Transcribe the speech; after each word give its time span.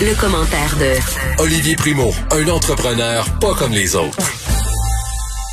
Le, 0.00 0.20
commentaire 0.20 0.76
de 0.78 1.40
Olivier 1.40 1.76
Primo, 1.76 2.10
un 2.32 2.48
entrepreneur 2.48 3.24
pas 3.40 3.54
comme 3.54 3.72
les 3.72 3.94
autres. 3.94 4.18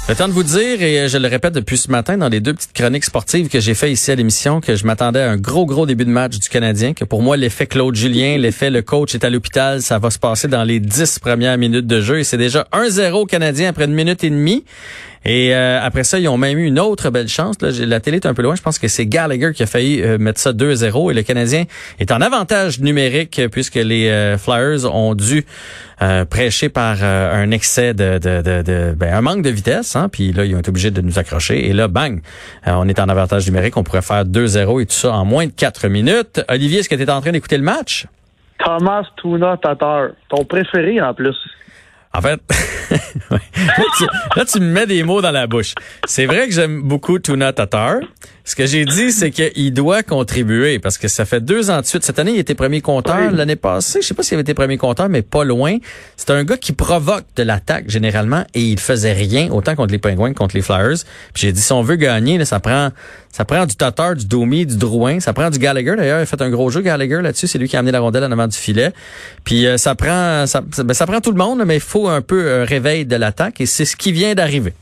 Le 0.09 0.15
temps 0.15 0.27
de 0.27 0.33
vous 0.33 0.43
dire, 0.43 0.81
et 0.81 1.07
je 1.07 1.17
le 1.19 1.27
répète 1.27 1.53
depuis 1.53 1.77
ce 1.77 1.91
matin 1.91 2.17
dans 2.17 2.27
les 2.27 2.39
deux 2.39 2.55
petites 2.55 2.73
chroniques 2.73 3.05
sportives 3.05 3.49
que 3.49 3.59
j'ai 3.59 3.75
fait 3.75 3.91
ici 3.91 4.09
à 4.09 4.15
l'émission, 4.15 4.59
que 4.59 4.75
je 4.75 4.85
m'attendais 4.85 5.21
à 5.21 5.29
un 5.29 5.37
gros, 5.37 5.67
gros 5.67 5.85
début 5.85 6.05
de 6.05 6.09
match 6.09 6.39
du 6.39 6.49
Canadien, 6.49 6.93
que 6.93 7.05
pour 7.05 7.21
moi, 7.21 7.37
l'effet 7.37 7.67
Claude 7.67 7.95
Julien, 7.95 8.37
l'effet 8.37 8.71
le 8.71 8.81
coach 8.81 9.13
est 9.13 9.23
à 9.23 9.29
l'hôpital, 9.29 9.81
ça 9.83 9.99
va 9.99 10.09
se 10.09 10.17
passer 10.19 10.47
dans 10.47 10.63
les 10.63 10.79
dix 10.79 11.19
premières 11.19 11.57
minutes 11.59 11.87
de 11.87 12.01
jeu, 12.01 12.19
et 12.19 12.23
c'est 12.23 12.37
déjà 12.37 12.67
1-0 12.73 13.27
Canadien 13.27 13.69
après 13.69 13.85
une 13.85 13.93
minute 13.93 14.23
et 14.23 14.31
demie. 14.31 14.65
Et 15.23 15.53
euh, 15.53 15.79
après 15.81 16.03
ça, 16.03 16.17
ils 16.19 16.27
ont 16.27 16.37
même 16.37 16.57
eu 16.57 16.65
une 16.65 16.79
autre 16.79 17.11
belle 17.11 17.27
chance. 17.27 17.61
Là, 17.61 17.69
la 17.85 17.99
télé 17.99 18.17
est 18.17 18.25
un 18.25 18.33
peu 18.33 18.41
loin. 18.41 18.55
Je 18.55 18.61
pense 18.61 18.79
que 18.79 18.87
c'est 18.87 19.05
Gallagher 19.05 19.51
qui 19.53 19.61
a 19.61 19.67
failli 19.67 20.01
euh, 20.01 20.17
mettre 20.17 20.39
ça 20.39 20.51
2-0. 20.51 21.11
Et 21.11 21.13
le 21.13 21.21
Canadien 21.21 21.65
est 21.99 22.11
en 22.11 22.21
avantage 22.21 22.79
numérique 22.79 23.39
puisque 23.51 23.75
les 23.75 24.09
euh, 24.09 24.37
Flyers 24.37 24.93
ont 24.93 25.13
dû 25.13 25.45
prêcher 26.31 26.69
par 26.69 27.03
un 27.03 27.51
excès 27.51 27.93
de, 27.93 28.17
de, 28.17 28.41
de, 28.41 28.95
ben, 28.97 29.13
un 29.13 29.21
manque 29.21 29.43
de 29.43 29.51
vitesse. 29.51 29.95
Hein, 29.95 30.09
puis 30.09 30.31
là, 30.33 30.45
ils 30.45 30.55
ont 30.55 30.59
été 30.59 30.69
obligés 30.69 30.89
de 30.89 30.99
nous 30.99 31.19
accrocher. 31.19 31.69
Et 31.69 31.73
là, 31.73 31.87
bang, 31.87 32.23
on 32.65 32.87
est 32.87 32.99
en 32.99 33.07
avantage 33.07 33.45
numérique. 33.45 33.77
On 33.77 33.83
pourrait 33.83 34.01
faire 34.01 34.25
2-0 34.25 34.81
et 34.81 34.85
tout 34.87 34.93
ça 34.93 35.13
en 35.13 35.25
moins 35.25 35.45
de 35.45 35.51
4 35.51 35.89
minutes. 35.89 36.43
Olivier, 36.49 36.79
est-ce 36.79 36.89
que 36.89 36.95
tu 36.95 37.03
es 37.03 37.09
en 37.11 37.21
train 37.21 37.31
d'écouter 37.31 37.57
le 37.57 37.63
match? 37.63 38.07
Thomas 38.57 39.03
Tuna 39.21 39.57
Tatar, 39.57 40.09
ton 40.27 40.43
préféré 40.43 40.99
en 40.99 41.13
plus. 41.13 41.37
En 42.13 42.21
fait, 42.21 42.41
là, 44.35 44.45
tu, 44.45 44.59
me 44.59 44.65
mets 44.65 44.85
des 44.85 45.03
mots 45.03 45.21
dans 45.21 45.31
la 45.31 45.47
bouche. 45.47 45.73
C'est 46.05 46.25
vrai 46.25 46.47
que 46.47 46.53
j'aime 46.53 46.81
beaucoup 46.81 47.19
Tuna 47.19 47.53
Tatar. 47.53 47.99
Ce 48.43 48.55
que 48.55 48.65
j'ai 48.65 48.85
dit, 48.85 49.11
c'est 49.11 49.31
qu'il 49.31 49.73
doit 49.73 50.03
contribuer 50.03 50.79
parce 50.79 50.97
que 50.97 51.07
ça 51.07 51.25
fait 51.25 51.41
deux 51.41 51.69
ans 51.69 51.81
de 51.81 51.85
suite. 51.85 52.03
Cette 52.03 52.17
année, 52.19 52.31
il 52.31 52.39
était 52.39 52.55
premier 52.55 52.81
compteur. 52.81 53.31
L'année 53.31 53.55
passée, 53.55 54.01
je 54.01 54.07
sais 54.07 54.13
pas 54.13 54.23
s'il 54.23 54.35
avait 54.35 54.41
été 54.41 54.53
premier 54.53 54.77
compteur, 54.77 55.09
mais 55.09 55.21
pas 55.21 55.43
loin. 55.43 55.77
C'est 56.17 56.31
un 56.31 56.43
gars 56.43 56.57
qui 56.57 56.73
provoque 56.73 57.25
de 57.35 57.43
l'attaque 57.43 57.89
généralement 57.89 58.43
et 58.53 58.61
il 58.61 58.79
faisait 58.79 59.13
rien 59.13 59.49
autant 59.51 59.75
contre 59.75 59.91
les 59.91 59.99
Penguins 59.99 60.33
que 60.33 60.37
contre 60.37 60.55
les 60.55 60.61
Flyers. 60.61 60.97
Puis 61.33 61.43
j'ai 61.43 61.51
dit, 61.51 61.61
si 61.61 61.71
on 61.71 61.83
veut 61.83 61.95
gagner, 61.97 62.37
là, 62.37 62.45
ça 62.45 62.59
prend 62.59 62.89
ça 63.31 63.45
prend 63.45 63.65
du 63.65 63.75
Tatar, 63.75 64.15
du 64.15 64.25
Domi, 64.25 64.65
du 64.65 64.77
Drouin. 64.77 65.19
Ça 65.19 65.31
prend 65.33 65.49
du 65.49 65.57
Gallagher. 65.57 65.95
D'ailleurs, 65.95 66.19
il 66.19 66.23
a 66.23 66.25
fait 66.25 66.41
un 66.41 66.49
gros 66.49 66.69
jeu 66.69 66.81
Gallagher 66.81 67.21
là-dessus. 67.21 67.47
C'est 67.47 67.59
lui 67.59 67.69
qui 67.69 67.75
a 67.77 67.79
amené 67.79 67.93
la 67.93 68.01
rondelle 68.01 68.25
en 68.25 68.31
avant 68.31 68.47
du 68.47 68.57
filet. 68.57 68.91
Puis 69.45 69.65
euh, 69.65 69.77
ça 69.77 69.95
prend 69.95 70.45
ça, 70.47 70.61
ben, 70.61 70.93
ça 70.93 71.05
prend 71.05 71.21
tout 71.21 71.31
le 71.31 71.37
monde, 71.37 71.63
mais 71.65 71.75
il 71.75 71.81
faut 71.81 72.09
un 72.09 72.21
peu 72.21 72.61
un 72.61 72.65
réveil 72.65 73.05
de 73.05 73.15
l'attaque 73.15 73.61
et 73.61 73.65
c'est 73.65 73.85
ce 73.85 73.95
qui 73.95 74.11
vient 74.11 74.33
d'arriver. 74.35 74.73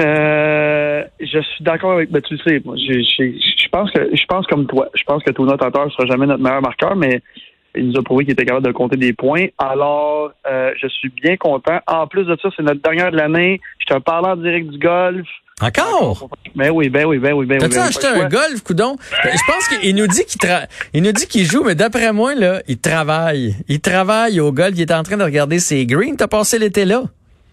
Euh, 0.00 0.79
je 1.20 1.40
suis 1.40 1.64
d'accord 1.64 1.92
avec, 1.92 2.10
ben, 2.10 2.20
tu 2.22 2.34
le 2.34 2.40
sais, 2.40 2.62
moi, 2.64 2.76
je, 2.76 3.68
pense 3.70 3.90
que, 3.90 4.10
je 4.14 4.24
pense 4.26 4.46
comme 4.46 4.66
toi. 4.66 4.88
Je 4.94 5.02
pense 5.04 5.22
que 5.22 5.30
Tuna 5.30 5.56
Tatar 5.56 5.90
sera 5.92 6.06
jamais 6.06 6.26
notre 6.26 6.42
meilleur 6.42 6.62
marqueur, 6.62 6.96
mais 6.96 7.22
il 7.74 7.88
nous 7.88 7.98
a 7.98 8.02
prouvé 8.02 8.24
qu'il 8.24 8.32
était 8.32 8.44
capable 8.44 8.66
de 8.66 8.72
compter 8.72 8.96
des 8.96 9.12
points. 9.12 9.46
Alors, 9.58 10.32
euh, 10.50 10.72
je 10.80 10.88
suis 10.88 11.10
bien 11.10 11.36
content. 11.36 11.78
En 11.86 12.06
plus 12.06 12.24
de 12.24 12.36
ça, 12.42 12.48
c'est 12.56 12.62
notre 12.62 12.82
dernière 12.82 13.12
de 13.12 13.16
l'année. 13.16 13.60
Je 13.78 13.94
te 13.94 13.98
parle 14.00 14.26
en 14.26 14.36
direct 14.36 14.68
du 14.68 14.78
golf. 14.78 15.26
Encore? 15.62 16.30
Ben 16.54 16.70
oui, 16.70 16.88
ben 16.88 17.04
oui, 17.04 17.18
ben 17.18 17.34
oui, 17.34 17.44
ben 17.44 17.56
oui. 17.56 17.60
T'as-tu 17.60 17.74
ben 17.74 17.82
acheté 17.82 18.06
un 18.06 18.28
golf, 18.28 18.62
coudon? 18.64 18.96
Je 19.22 19.46
pense 19.46 19.68
qu'il 19.68 19.94
nous 19.94 20.06
dit 20.06 20.24
qu'il 20.24 20.68
il 20.94 21.02
nous 21.02 21.12
dit 21.12 21.26
qu'il 21.26 21.44
joue, 21.44 21.62
mais 21.64 21.74
d'après 21.74 22.12
moi, 22.12 22.34
là, 22.34 22.62
il 22.66 22.80
travaille. 22.80 23.54
Il 23.68 23.80
travaille 23.80 24.40
au 24.40 24.52
golf. 24.52 24.72
Il 24.76 24.80
est 24.80 24.92
en 24.92 25.02
train 25.02 25.18
de 25.18 25.22
regarder 25.22 25.58
ses 25.58 25.84
greens. 25.84 26.16
T'as 26.16 26.28
passé 26.28 26.58
l'été 26.58 26.86
là? 26.86 27.02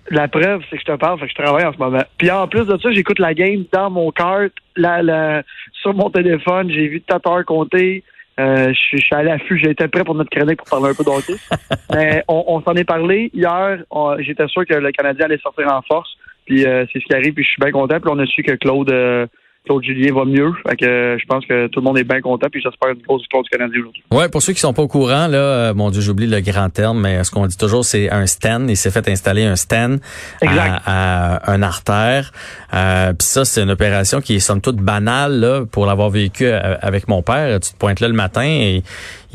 La 0.10 0.28
preuve, 0.28 0.62
c'est 0.70 0.78
que 0.78 0.82
je 0.82 0.92
te 0.94 0.98
parle, 0.98 1.20
fait 1.20 1.26
que 1.26 1.32
je 1.32 1.44
travaille 1.44 1.66
en 1.66 1.74
ce 1.74 1.78
moment. 1.78 2.04
Puis 2.18 2.32
en 2.32 2.48
plus 2.48 2.66
de 2.66 2.78
ça, 2.78 2.92
j'écoute 2.92 3.20
la 3.20 3.34
game 3.34 3.66
dans 3.74 3.90
mon 3.90 4.12
cart, 4.12 4.50
la, 4.76 5.02
la, 5.02 5.44
sur 5.82 5.94
mon 5.94 6.10
téléphone. 6.10 6.70
J'ai 6.72 6.88
vu 6.88 7.02
Tatar 7.02 7.44
compter. 7.46 8.04
Euh, 8.40 8.72
je, 8.72 8.98
suis 8.98 9.16
à 9.16 9.24
l'affût, 9.24 9.58
j'étais 9.58 9.88
prêt 9.88 10.04
pour 10.04 10.14
notre 10.14 10.30
chronique 10.30 10.58
pour 10.58 10.68
parler 10.68 10.92
un 10.92 10.94
peu 10.94 11.04
d'hockey. 11.04 11.34
Mais 11.94 12.24
on, 12.28 12.44
on 12.48 12.62
s'en 12.62 12.76
est 12.76 12.84
parlé 12.84 13.32
hier. 13.34 13.80
J'étais 14.20 14.48
sûr 14.48 14.66
que 14.66 14.76
le 14.76 14.92
Canadien 14.92 15.26
allait 15.26 15.40
sortir 15.40 15.74
en 15.74 15.82
force. 15.82 16.16
Puis 16.46 16.66
euh, 16.66 16.86
c'est 16.92 17.00
ce 17.00 17.06
qui 17.06 17.14
arrive, 17.14 17.34
puis 17.34 17.44
je 17.44 17.50
suis 17.50 17.60
bien 17.60 17.72
content. 17.72 18.00
Puis 18.00 18.10
on 18.12 18.20
a 18.20 18.26
su 18.26 18.42
que 18.44 18.54
Claude 18.54 18.92
euh, 18.92 19.28
Claude 19.68 19.84
Julien 19.84 20.14
va 20.14 20.26
mieux. 20.26 20.52
Fait 20.68 20.76
que 20.76 21.18
je 21.20 21.26
pense 21.26 21.46
que 21.46 21.68
tout 21.68 21.80
le 21.80 21.84
monde 21.84 21.98
est 21.98 22.04
bien 22.04 22.22
content, 22.22 22.48
puis 22.52 22.62
j'espère 22.62 22.90
une 22.90 23.02
grosse 23.02 23.22
victoire 23.22 23.44
du 23.44 23.50
Canadien 23.50 23.82
aujourd'hui. 23.82 24.04
Ouais, 24.12 24.30
pour 24.30 24.42
ceux 24.42 24.54
qui 24.54 24.60
sont 24.60 24.74
pas 24.74 24.82
au 24.82 24.88
courant, 24.88 25.28
là, 25.28 25.38
euh, 25.38 25.74
mon 25.74 25.92
Dieu, 25.92 26.02
j'oublie 26.02 26.28
le 26.28 26.40
grand 26.40 26.70
terme, 26.70 27.02
mais 27.02 27.24
ce 27.24 27.32
qu'on 27.32 27.46
dit 27.46 27.58
toujours, 27.58 27.86
c'est 27.86 28.10
un 28.10 28.26
stand. 28.26 28.70
Il 28.70 28.78
s'est 28.78 28.92
fait 28.92 29.08
installer 29.10 29.44
un 29.44 29.56
stand 29.56 30.00
à, 30.42 31.52
un 31.52 31.62
artère. 31.62 32.32
Euh, 32.74 33.14
puis 33.14 33.28
ça, 33.28 33.46
c'est 33.46 33.62
une 33.62 33.72
opération 33.72 34.22
qui 34.22 34.36
est 34.36 34.40
somme 34.40 34.62
toute 34.62 34.78
banale 34.78 35.40
là, 35.40 35.66
pour 35.70 35.86
l'avoir 35.86 36.10
vécu 36.10 36.46
euh, 36.46 36.76
avec 36.82 37.08
mon 37.08 37.22
père. 37.22 37.60
Tu 37.60 37.74
te 37.74 37.78
pointes 37.78 38.00
là 38.00 38.08
le 38.08 38.14
matin 38.14 38.46
et 38.46 38.84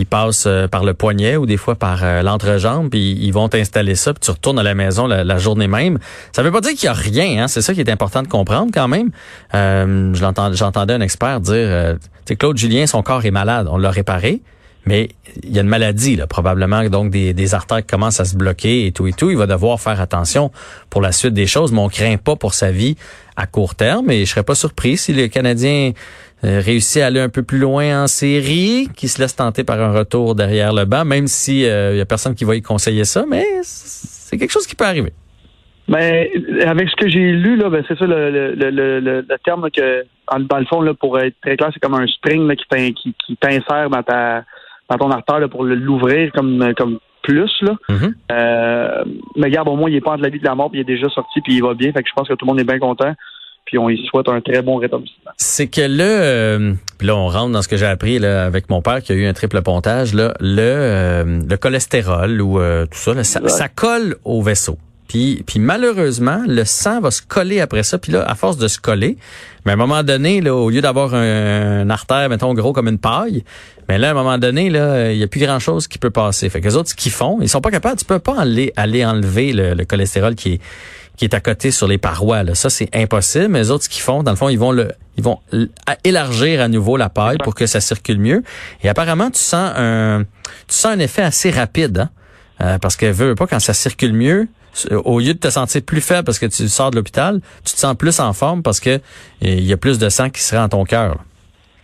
ils 0.02 0.06
passent 0.06 0.46
euh, 0.46 0.66
par 0.66 0.84
le 0.84 0.94
poignet 0.94 1.36
ou 1.36 1.46
des 1.46 1.56
fois 1.56 1.76
par 1.76 2.02
euh, 2.02 2.22
l'entrejambe, 2.22 2.90
puis 2.90 3.12
ils 3.12 3.30
vont 3.30 3.48
t'installer 3.48 3.94
ça, 3.94 4.12
puis 4.12 4.20
tu 4.20 4.30
retournes 4.32 4.58
à 4.58 4.62
la 4.64 4.74
maison 4.74 5.06
la, 5.06 5.38
journée 5.38 5.68
même. 5.68 5.98
Ça 6.32 6.42
veut 6.42 6.50
pas 6.50 6.60
dire 6.60 6.72
qu'il 6.72 6.84
y 6.84 6.88
a 6.88 6.92
rien, 6.92 7.44
hein? 7.44 7.48
c'est 7.48 7.62
ça 7.62 7.72
qui 7.72 7.80
est 7.80 7.90
important 7.90 8.22
de 8.22 8.28
comprendre 8.28 8.72
quand 8.74 8.88
même. 8.88 9.10
Euh, 9.54 10.12
J'entendais 10.14 10.94
un 10.94 11.00
expert 11.00 11.40
dire, 11.40 11.54
euh, 11.54 11.94
Claude 12.38 12.58
Julien, 12.58 12.86
son 12.86 13.02
corps 13.02 13.24
est 13.24 13.30
malade, 13.30 13.68
on 13.70 13.78
l'a 13.78 13.90
réparé, 13.90 14.40
mais 14.84 15.10
il 15.44 15.54
y 15.54 15.58
a 15.58 15.62
une 15.62 15.68
maladie, 15.68 16.16
là, 16.16 16.26
probablement, 16.26 16.82
donc 16.88 17.10
des, 17.10 17.32
des 17.32 17.54
artères 17.54 17.78
qui 17.78 17.86
commencent 17.86 18.18
à 18.18 18.24
se 18.24 18.34
bloquer 18.34 18.86
et 18.86 18.92
tout 18.92 19.06
et 19.06 19.12
tout. 19.12 19.30
Il 19.30 19.36
va 19.36 19.46
devoir 19.46 19.80
faire 19.80 20.00
attention 20.00 20.50
pour 20.90 21.00
la 21.00 21.12
suite 21.12 21.34
des 21.34 21.46
choses, 21.46 21.70
mais 21.70 21.78
on 21.78 21.88
craint 21.88 22.16
pas 22.16 22.34
pour 22.34 22.54
sa 22.54 22.72
vie 22.72 22.96
à 23.36 23.46
court 23.46 23.76
terme. 23.76 24.10
Et 24.10 24.24
je 24.24 24.30
serais 24.30 24.42
pas 24.42 24.56
surpris 24.56 24.96
si 24.96 25.12
le 25.12 25.28
Canadien 25.28 25.92
euh, 26.44 26.60
réussit 26.60 27.02
à 27.02 27.06
aller 27.06 27.20
un 27.20 27.28
peu 27.28 27.42
plus 27.42 27.58
loin 27.58 28.02
en 28.02 28.06
série, 28.06 28.88
qui 28.96 29.08
se 29.08 29.20
laisse 29.20 29.36
tenter 29.36 29.62
par 29.62 29.80
un 29.80 29.92
retour 29.92 30.34
derrière 30.34 30.72
le 30.72 30.84
banc, 30.84 31.04
même 31.04 31.26
si 31.28 31.60
il 31.60 31.66
euh, 31.66 31.96
y 31.96 32.00
a 32.00 32.04
personne 32.04 32.34
qui 32.34 32.44
va 32.44 32.56
y 32.56 32.62
conseiller 32.62 33.04
ça, 33.04 33.24
mais 33.28 33.44
c'est 33.62 34.38
quelque 34.38 34.50
chose 34.50 34.66
qui 34.66 34.74
peut 34.74 34.84
arriver. 34.84 35.12
Mais 35.88 36.30
ben, 36.34 36.68
avec 36.68 36.88
ce 36.88 36.96
que 36.96 37.08
j'ai 37.08 37.32
lu, 37.32 37.56
là, 37.56 37.68
ben, 37.68 37.84
c'est 37.86 37.98
ça 37.98 38.06
le, 38.06 38.30
le, 38.30 38.70
le, 38.70 39.00
le, 39.00 39.24
terme 39.44 39.68
que, 39.70 40.04
dans 40.36 40.58
le 40.58 40.64
fond, 40.66 40.80
là, 40.80 40.94
pour 40.94 41.18
être 41.18 41.34
très 41.42 41.56
clair, 41.56 41.70
c'est 41.72 41.80
comme 41.80 41.94
un 41.94 42.06
string 42.06 42.46
là, 42.46 42.54
qui, 42.56 43.36
t'insère 43.40 43.90
dans 43.90 44.02
ta 44.02 44.44
dans 44.90 44.98
ton 44.98 45.10
artère 45.10 45.48
pour 45.48 45.64
l'ouvrir 45.64 46.32
comme, 46.32 46.74
comme 46.76 46.98
plus. 47.22 47.50
Là. 47.62 47.76
Mm-hmm. 47.88 48.14
euh, 48.32 49.04
mais 49.36 49.46
regarde, 49.46 49.68
au 49.68 49.76
moins, 49.76 49.88
il 49.88 49.96
est 49.96 50.00
pas 50.00 50.12
entre 50.12 50.22
la 50.22 50.28
vie 50.28 50.38
de 50.38 50.44
la 50.44 50.54
mort, 50.54 50.70
puis 50.70 50.80
il 50.80 50.82
est 50.82 50.96
déjà 50.96 51.08
sorti, 51.08 51.40
puis 51.40 51.54
il 51.54 51.62
va 51.62 51.74
bien. 51.74 51.92
Fait 51.92 52.02
que 52.02 52.08
je 52.08 52.14
pense 52.14 52.28
que 52.28 52.34
tout 52.34 52.44
le 52.44 52.50
monde 52.50 52.60
est 52.60 52.64
bien 52.64 52.78
content. 52.78 53.14
Puis 53.72 53.78
on 53.78 53.88
y 53.88 53.96
souhaite 54.06 54.28
un 54.28 54.42
très 54.42 54.60
bon 54.60 54.76
rétablissement. 54.76 55.30
C'est 55.38 55.66
que 55.66 55.80
là, 55.80 56.04
euh, 56.04 56.74
là, 57.00 57.16
on 57.16 57.28
rentre 57.28 57.52
dans 57.52 57.62
ce 57.62 57.68
que 57.68 57.78
j'ai 57.78 57.86
appris 57.86 58.18
là, 58.18 58.44
avec 58.44 58.68
mon 58.68 58.82
père 58.82 59.02
qui 59.02 59.12
a 59.12 59.14
eu 59.14 59.24
un 59.24 59.32
triple 59.32 59.62
pontage. 59.62 60.12
Là, 60.12 60.34
le, 60.40 60.60
euh, 60.60 61.40
le 61.48 61.56
cholestérol 61.56 62.42
ou 62.42 62.60
euh, 62.60 62.84
tout 62.84 62.98
ça, 62.98 63.24
ça, 63.24 63.48
ça 63.48 63.68
colle 63.70 64.16
au 64.26 64.42
vaisseau. 64.42 64.76
Puis, 65.08 65.42
puis 65.46 65.58
malheureusement, 65.58 66.42
le 66.46 66.66
sang 66.66 67.00
va 67.00 67.10
se 67.10 67.22
coller 67.22 67.60
après 67.60 67.82
ça. 67.82 67.96
Puis 67.96 68.12
là, 68.12 68.28
à 68.28 68.34
force 68.34 68.58
de 68.58 68.68
se 68.68 68.78
coller, 68.78 69.16
mais 69.64 69.72
à 69.72 69.74
un 69.74 69.78
moment 69.78 70.02
donné, 70.02 70.42
là, 70.42 70.54
au 70.54 70.68
lieu 70.68 70.82
d'avoir 70.82 71.14
un, 71.14 71.88
artère, 71.88 72.28
mettons, 72.28 72.52
gros 72.52 72.74
comme 72.74 72.88
une 72.88 72.98
paille, 72.98 73.42
mais 73.88 73.96
là, 73.96 74.08
à 74.08 74.10
un 74.10 74.14
moment 74.14 74.36
donné, 74.36 74.68
là, 74.68 75.12
il 75.12 75.16
n'y 75.16 75.24
a 75.24 75.28
plus 75.28 75.40
grand-chose 75.40 75.88
qui 75.88 75.96
peut 75.96 76.10
passer. 76.10 76.50
Fait 76.50 76.60
que 76.60 76.66
les 76.66 76.76
autres, 76.76 76.90
ce 76.90 76.94
qu'ils 76.94 77.12
font, 77.12 77.38
ils 77.40 77.48
sont 77.48 77.62
pas 77.62 77.70
capables, 77.70 77.98
tu 77.98 78.04
peux 78.04 78.18
pas 78.18 78.38
aller, 78.38 78.70
aller 78.76 79.02
enlever 79.02 79.54
le, 79.54 79.84
cholestérol 79.84 80.34
qui 80.34 80.54
est 80.54 80.60
qui 81.16 81.24
est 81.24 81.34
à 81.34 81.40
côté 81.40 81.70
sur 81.70 81.86
les 81.86 81.98
parois. 81.98 82.42
Là. 82.42 82.54
Ça, 82.54 82.70
c'est 82.70 82.88
impossible. 82.94 83.48
Mais 83.48 83.60
les 83.60 83.70
autres, 83.70 83.84
ce 83.84 83.88
qu'ils 83.88 84.02
font, 84.02 84.22
dans 84.22 84.30
le 84.30 84.36
fond, 84.36 84.48
ils 84.48 84.58
vont 84.58 84.72
le, 84.72 84.92
ils 85.16 85.22
vont 85.22 85.40
élargir 86.04 86.60
à 86.60 86.68
nouveau 86.68 86.96
la 86.96 87.08
paille 87.08 87.38
pour 87.38 87.54
que 87.54 87.66
ça 87.66 87.80
circule 87.80 88.18
mieux. 88.18 88.42
Et 88.82 88.88
apparemment, 88.88 89.30
tu 89.30 89.40
sens 89.40 89.72
un, 89.76 90.24
tu 90.68 90.74
sens 90.74 90.92
un 90.92 90.98
effet 90.98 91.22
assez 91.22 91.50
rapide, 91.50 91.98
hein? 91.98 92.10
Euh, 92.60 92.78
parce 92.78 92.96
que 92.96 93.06
veut 93.06 93.34
pas 93.34 93.46
quand 93.46 93.58
ça 93.58 93.74
circule 93.74 94.12
mieux, 94.12 94.46
au 94.92 95.18
lieu 95.20 95.34
de 95.34 95.38
te 95.38 95.50
sentir 95.50 95.82
plus 95.82 96.00
faible 96.00 96.24
parce 96.24 96.38
que 96.38 96.46
tu 96.46 96.68
sors 96.68 96.90
de 96.90 96.96
l'hôpital, 96.96 97.40
tu 97.64 97.74
te 97.74 97.78
sens 97.78 97.96
plus 97.96 98.20
en 98.20 98.32
forme 98.32 98.62
parce 98.62 98.78
que 98.78 99.00
il 99.40 99.64
y 99.64 99.72
a 99.72 99.76
plus 99.76 99.98
de 99.98 100.08
sang 100.08 100.30
qui 100.30 100.42
se 100.42 100.54
rend 100.54 100.62
dans 100.62 100.78
ton 100.78 100.84
cœur. 100.84 101.16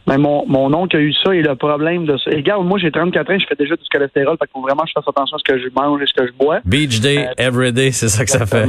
Mais 0.09 0.19
mon, 0.19 0.45
mon 0.49 0.73
oncle 0.75 0.97
a 0.97 1.01
eu 1.01 1.13
ça 1.13 1.35
et 1.35 1.43
le 1.43 1.55
problème 1.55 2.07
de 2.07 2.17
ça. 2.17 2.31
Et 2.31 2.37
regarde, 2.37 2.67
moi 2.67 2.79
j'ai 2.79 2.91
34 2.91 3.31
ans, 3.31 3.39
je 3.39 3.47
fais 3.47 3.55
déjà 3.57 3.77
du 3.77 3.83
cholestérol, 3.93 4.37
fait 4.41 4.47
qu'il 4.47 4.53
faut 4.55 4.63
vraiment 4.63 4.83
que 4.83 4.89
je 4.89 4.93
fasse 4.95 5.07
attention 5.09 5.37
à 5.37 5.39
ce 5.39 5.45
que 5.53 5.59
je 5.59 5.69
mange 5.77 6.01
et 6.03 6.07
ce 6.07 6.15
que 6.15 6.27
je 6.27 6.33
bois. 6.33 6.61
Beach 6.65 7.01
day, 7.01 7.27
Euh, 7.29 7.33
every 7.37 7.73
day, 7.73 7.93
c'est 7.93 8.09
ça 8.09 8.25
que 8.25 8.31
ça 8.31 8.47
fait. 8.47 8.65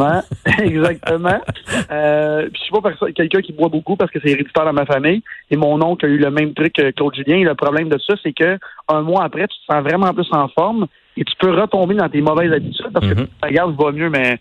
Exactement. 0.64 1.40
Euh, 1.92 2.44
puis 2.52 2.60
je 2.60 2.64
suis 2.64 2.82
pas 2.82 3.12
quelqu'un 3.16 3.42
qui 3.42 3.54
boit 3.54 3.70
beaucoup 3.70 3.96
parce 3.96 4.12
que 4.12 4.20
c'est 4.24 4.30
héréditaire 4.30 4.66
dans 4.66 4.74
ma 4.74 4.86
famille. 4.86 5.24
Et 5.50 5.56
mon 5.56 5.82
oncle 5.82 6.06
a 6.06 6.10
eu 6.10 6.18
le 6.18 6.30
même 6.30 6.54
truc 6.54 6.74
que 6.74 6.92
Claude 6.92 7.16
Julien. 7.16 7.38
Et 7.38 7.44
le 7.44 7.56
problème 7.56 7.90
de 7.90 7.98
ça, 7.98 8.14
c'est 8.22 8.34
que 8.34 8.58
un 8.90 9.02
mois 9.02 9.24
après, 9.24 9.48
tu 9.48 9.58
te 9.60 9.74
sens 9.74 9.82
vraiment 9.84 10.14
plus 10.14 10.28
en 10.32 10.48
forme 10.50 10.86
et 11.18 11.24
tu 11.24 11.34
peux 11.40 11.50
retomber 11.52 11.96
dans 11.96 12.10
tes 12.10 12.22
mauvaises 12.22 12.52
habitudes 12.52 12.90
parce 12.94 13.08
que 13.08 13.14
Mhm. 13.14 13.26
tu 13.28 13.32
te 13.42 13.48
regardes, 13.48 13.76
va 13.80 13.92
mieux, 13.92 14.10
mais 14.10 14.40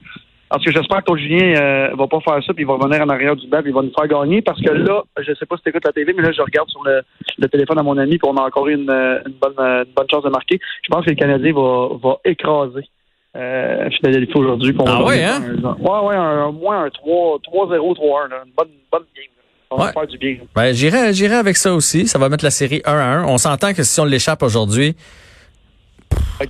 parce 0.50 0.64
que 0.64 0.70
j'espère 0.72 1.02
que 1.04 1.16
Julien 1.16 1.54
euh, 1.60 1.90
va 1.96 2.06
pas 2.06 2.20
faire 2.20 2.42
ça 2.44 2.52
puis 2.54 2.64
il 2.64 2.66
va 2.66 2.74
revenir 2.74 3.02
en 3.02 3.08
arrière 3.08 3.36
du 3.36 3.46
banc 3.48 3.60
puis 3.60 3.70
il 3.70 3.74
va 3.74 3.82
nous 3.82 3.92
faire 3.98 4.08
gagner 4.08 4.42
parce 4.42 4.60
que 4.60 4.70
là, 4.70 5.02
je 5.18 5.32
sais 5.34 5.46
pas 5.46 5.56
si 5.56 5.62
tu 5.62 5.68
écoutes 5.70 5.84
la 5.84 5.92
TV, 5.92 6.12
mais 6.16 6.22
là, 6.22 6.32
je 6.32 6.42
regarde 6.42 6.68
sur 6.70 6.82
le, 6.84 7.02
le 7.38 7.48
téléphone 7.48 7.78
à 7.78 7.82
mon 7.82 7.96
ami 7.98 8.18
puis 8.18 8.28
on 8.30 8.36
a 8.36 8.42
encore 8.42 8.68
eu 8.68 8.74
une, 8.74 8.90
une 8.90 9.34
bonne, 9.40 9.58
une 9.58 9.92
bonne 9.94 10.06
chance 10.10 10.24
de 10.24 10.30
marquer. 10.30 10.58
Je 10.82 10.88
pense 10.90 11.04
que 11.04 11.10
le 11.10 11.16
Canadien 11.16 11.52
va, 11.52 11.88
va 12.02 12.16
écraser 12.24 12.88
euh, 13.36 13.88
Philadelphie 13.90 14.32
aujourd'hui. 14.36 14.74
Ah 14.86 15.04
ouais, 15.04 15.22
un- 15.24 15.40
Ouais, 15.62 16.08
ouais, 16.08 16.16
un, 16.16 16.46
au 16.46 16.52
moins 16.52 16.84
un 16.84 16.90
3, 16.90 17.38
3-0, 17.40 17.94
3-1. 17.96 18.30
là. 18.30 18.36
Une 18.46 18.52
bonne, 18.56 18.68
bonne 18.90 19.02
game. 19.14 19.24
On 19.70 19.76
va 19.76 19.92
faire 19.92 20.06
du 20.06 20.16
bien. 20.16 20.36
Ben, 20.56 20.72
j'irai, 20.72 21.12
j'irai 21.12 21.34
avec 21.34 21.56
ça 21.56 21.74
aussi. 21.74 22.06
Ça 22.08 22.18
va 22.18 22.30
mettre 22.30 22.42
la 22.42 22.50
série 22.50 22.80
1 22.86 22.90
à 22.90 23.04
1. 23.18 23.24
On 23.26 23.36
s'entend 23.36 23.74
que 23.74 23.82
si 23.82 24.00
on 24.00 24.06
l'échappe 24.06 24.42
aujourd'hui, 24.42 24.96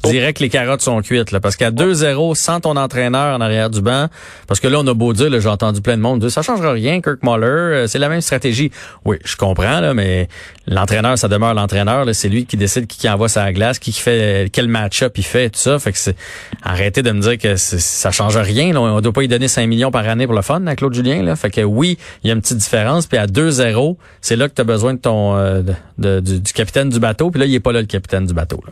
dirais 0.04 0.32
que 0.32 0.42
les 0.42 0.48
carottes 0.48 0.82
sont 0.82 1.00
cuites, 1.02 1.32
là, 1.32 1.40
parce 1.40 1.56
qu'à 1.56 1.70
2-0, 1.70 2.34
sans 2.34 2.60
ton 2.60 2.76
entraîneur 2.76 3.36
en 3.36 3.40
arrière 3.40 3.70
du 3.70 3.80
banc, 3.80 4.08
parce 4.46 4.60
que 4.60 4.68
là, 4.68 4.78
on 4.80 4.86
a 4.86 4.94
beau 4.94 5.12
dire, 5.12 5.28
j'ai 5.40 5.48
entendu 5.48 5.80
plein 5.80 5.96
de 5.96 6.02
monde 6.02 6.20
dire, 6.20 6.30
ça 6.30 6.42
changera 6.42 6.72
rien, 6.72 7.00
Kirk 7.00 7.22
Muller, 7.22 7.46
euh, 7.46 7.86
c'est 7.86 7.98
la 7.98 8.08
même 8.08 8.20
stratégie. 8.20 8.70
Oui, 9.04 9.16
je 9.24 9.36
comprends, 9.36 9.80
là, 9.80 9.94
mais 9.94 10.28
l'entraîneur, 10.66 11.18
ça 11.18 11.28
demeure 11.28 11.54
l'entraîneur, 11.54 12.06
c'est 12.12 12.28
lui 12.28 12.46
qui 12.46 12.56
décide 12.56 12.86
qui, 12.86 12.98
qui 12.98 13.08
envoie 13.08 13.28
sa 13.28 13.52
glace, 13.52 13.78
qui, 13.78 13.92
fait, 13.92 14.50
quel 14.52 14.68
match-up 14.68 15.16
il 15.16 15.24
fait, 15.24 15.50
tout 15.50 15.60
ça. 15.60 15.78
Fait 15.78 15.92
que 15.92 15.98
c'est, 15.98 16.16
arrêtez 16.62 17.02
de 17.02 17.10
me 17.10 17.20
dire 17.20 17.38
que 17.38 17.56
ça 17.56 18.10
change 18.10 18.36
rien, 18.36 18.72
là. 18.72 18.80
On 18.80 19.00
doit 19.00 19.12
pas 19.12 19.22
y 19.22 19.28
donner 19.28 19.48
5 19.48 19.66
millions 19.66 19.90
par 19.90 20.08
année 20.08 20.26
pour 20.26 20.36
le 20.36 20.42
fun, 20.42 20.66
à 20.66 20.76
Claude 20.76 20.94
Julien, 20.94 21.22
là. 21.22 21.36
Fait 21.36 21.50
que 21.50 21.62
oui, 21.62 21.98
il 22.22 22.28
y 22.28 22.30
a 22.30 22.34
une 22.34 22.40
petite 22.40 22.58
différence, 22.58 23.06
puis 23.06 23.18
à 23.18 23.26
2-0, 23.26 23.96
c'est 24.20 24.36
là 24.36 24.48
que 24.48 24.54
tu 24.54 24.68
besoin 24.68 24.94
de 24.94 24.98
ton, 24.98 25.36
euh, 25.36 25.62
du, 25.98 26.52
capitaine 26.52 26.90
du 26.90 27.00
bateau, 27.00 27.30
puis 27.30 27.40
là, 27.40 27.46
il 27.46 27.54
est 27.54 27.60
pas 27.60 27.72
là, 27.72 27.80
le 27.80 27.86
capitaine 27.86 28.26
du 28.26 28.34
bateau. 28.34 28.62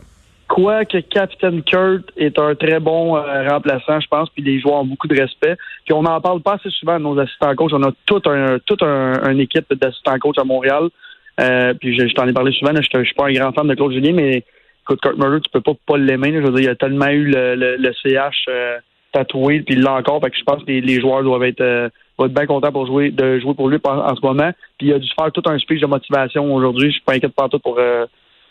Quoique 0.47 0.99
Captain 0.99 1.59
Kurt 1.61 2.09
est 2.15 2.39
un 2.39 2.55
très 2.55 2.79
bon 2.79 3.17
euh, 3.17 3.49
remplaçant, 3.49 3.99
je 3.99 4.07
pense, 4.07 4.29
puis 4.29 4.41
les 4.41 4.61
joueurs 4.61 4.81
ont 4.81 4.85
beaucoup 4.85 5.07
de 5.07 5.19
respect. 5.19 5.57
Puis 5.83 5.93
on 5.93 6.03
n'en 6.03 6.21
parle 6.21 6.41
pas 6.41 6.53
assez 6.53 6.69
souvent 6.69 6.97
de 6.97 7.03
nos 7.03 7.19
assistants 7.19 7.53
coach. 7.55 7.71
On 7.73 7.83
a 7.83 7.91
tout 8.05 8.21
un 8.25 8.57
toute 8.65 8.81
un, 8.81 9.29
une 9.29 9.41
équipe 9.41 9.73
d'assistants 9.73 10.17
coach 10.19 10.37
à 10.37 10.45
Montréal. 10.45 10.89
Euh, 11.39 11.73
puis 11.73 11.97
je, 11.97 12.07
je 12.07 12.13
t'en 12.13 12.27
ai 12.27 12.33
parlé 12.33 12.51
souvent. 12.53 12.71
je, 12.73 12.97
ne 12.97 13.03
suis 13.03 13.13
pas 13.13 13.27
un 13.27 13.33
grand 13.33 13.51
fan 13.51 13.67
de 13.67 13.75
Claude 13.75 13.91
Julien, 13.91 14.13
mais 14.13 14.43
écoute, 14.83 15.01
Kurt 15.01 15.17
Murray, 15.17 15.41
tu 15.41 15.49
peux 15.51 15.61
pas 15.61 15.73
pas 15.85 15.97
l'aimer. 15.97 16.31
Je 16.33 16.39
veux 16.39 16.51
dire, 16.51 16.61
il 16.61 16.69
a 16.69 16.75
tellement 16.75 17.09
eu 17.09 17.25
le, 17.25 17.55
le, 17.55 17.75
le 17.75 17.93
CH 18.01 18.45
euh, 18.47 18.77
tatoué, 19.11 19.61
puis 19.61 19.75
il 19.75 19.81
l'a 19.81 19.95
encore. 19.95 20.21
Fait 20.21 20.31
que 20.31 20.37
je 20.37 20.43
pense 20.43 20.63
que 20.63 20.67
les, 20.67 20.81
les 20.81 20.99
joueurs 21.01 21.23
doivent 21.23 21.43
être, 21.43 21.61
euh, 21.61 21.89
doivent 22.17 22.29
être 22.29 22.35
bien 22.35 22.45
contents 22.45 22.71
pour 22.71 22.87
jouer 22.87 23.11
de 23.11 23.39
jouer 23.39 23.53
pour 23.53 23.69
lui 23.69 23.79
en, 23.83 24.15
ce 24.15 24.21
moment. 24.21 24.51
Puis 24.77 24.87
il 24.87 24.93
a 24.93 24.99
dû 24.99 25.09
faire 25.19 25.31
tout 25.31 25.43
un 25.45 25.59
speech 25.59 25.81
de 25.81 25.87
motivation 25.87 26.53
aujourd'hui. 26.53 26.87
Je 26.87 26.93
suis 26.93 27.01
pas 27.01 27.13
inquiète 27.13 27.35
pas 27.35 27.49
tout 27.49 27.59
pour 27.59 27.77
euh, 27.79 28.05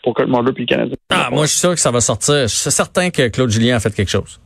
pour 0.07 0.15
Kurt 0.15 0.29
Murray 0.29 0.53
puis 0.53 0.63
le 0.63 0.73
Canadien. 0.73 0.95
Ah, 1.09 1.27
moi, 1.31 1.45
je 1.45 1.51
suis 1.51 1.59
sûr 1.59 1.71
que 1.71 1.81
ça 1.81 1.91
va 1.91 1.99
sortir. 1.99 2.43
Je 2.43 2.47
suis 2.47 2.71
certain 2.71 3.09
que 3.09 3.27
Claude 3.27 3.49
Julien 3.49 3.75
a 3.75 3.79
fait 3.81 3.93
quelque 3.93 4.09
chose. 4.09 4.39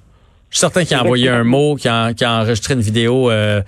Je 0.50 0.58
suis 0.58 0.60
certain 0.60 0.84
qu'il 0.84 0.98
a 0.98 1.04
envoyé 1.04 1.30
un 1.30 1.44
mot, 1.44 1.76
qu'il 1.76 1.92
a, 1.92 2.08
a 2.20 2.42
enregistré 2.42 2.74
une 2.74 2.82
vidéo 2.82 3.30
euh, 3.30 3.62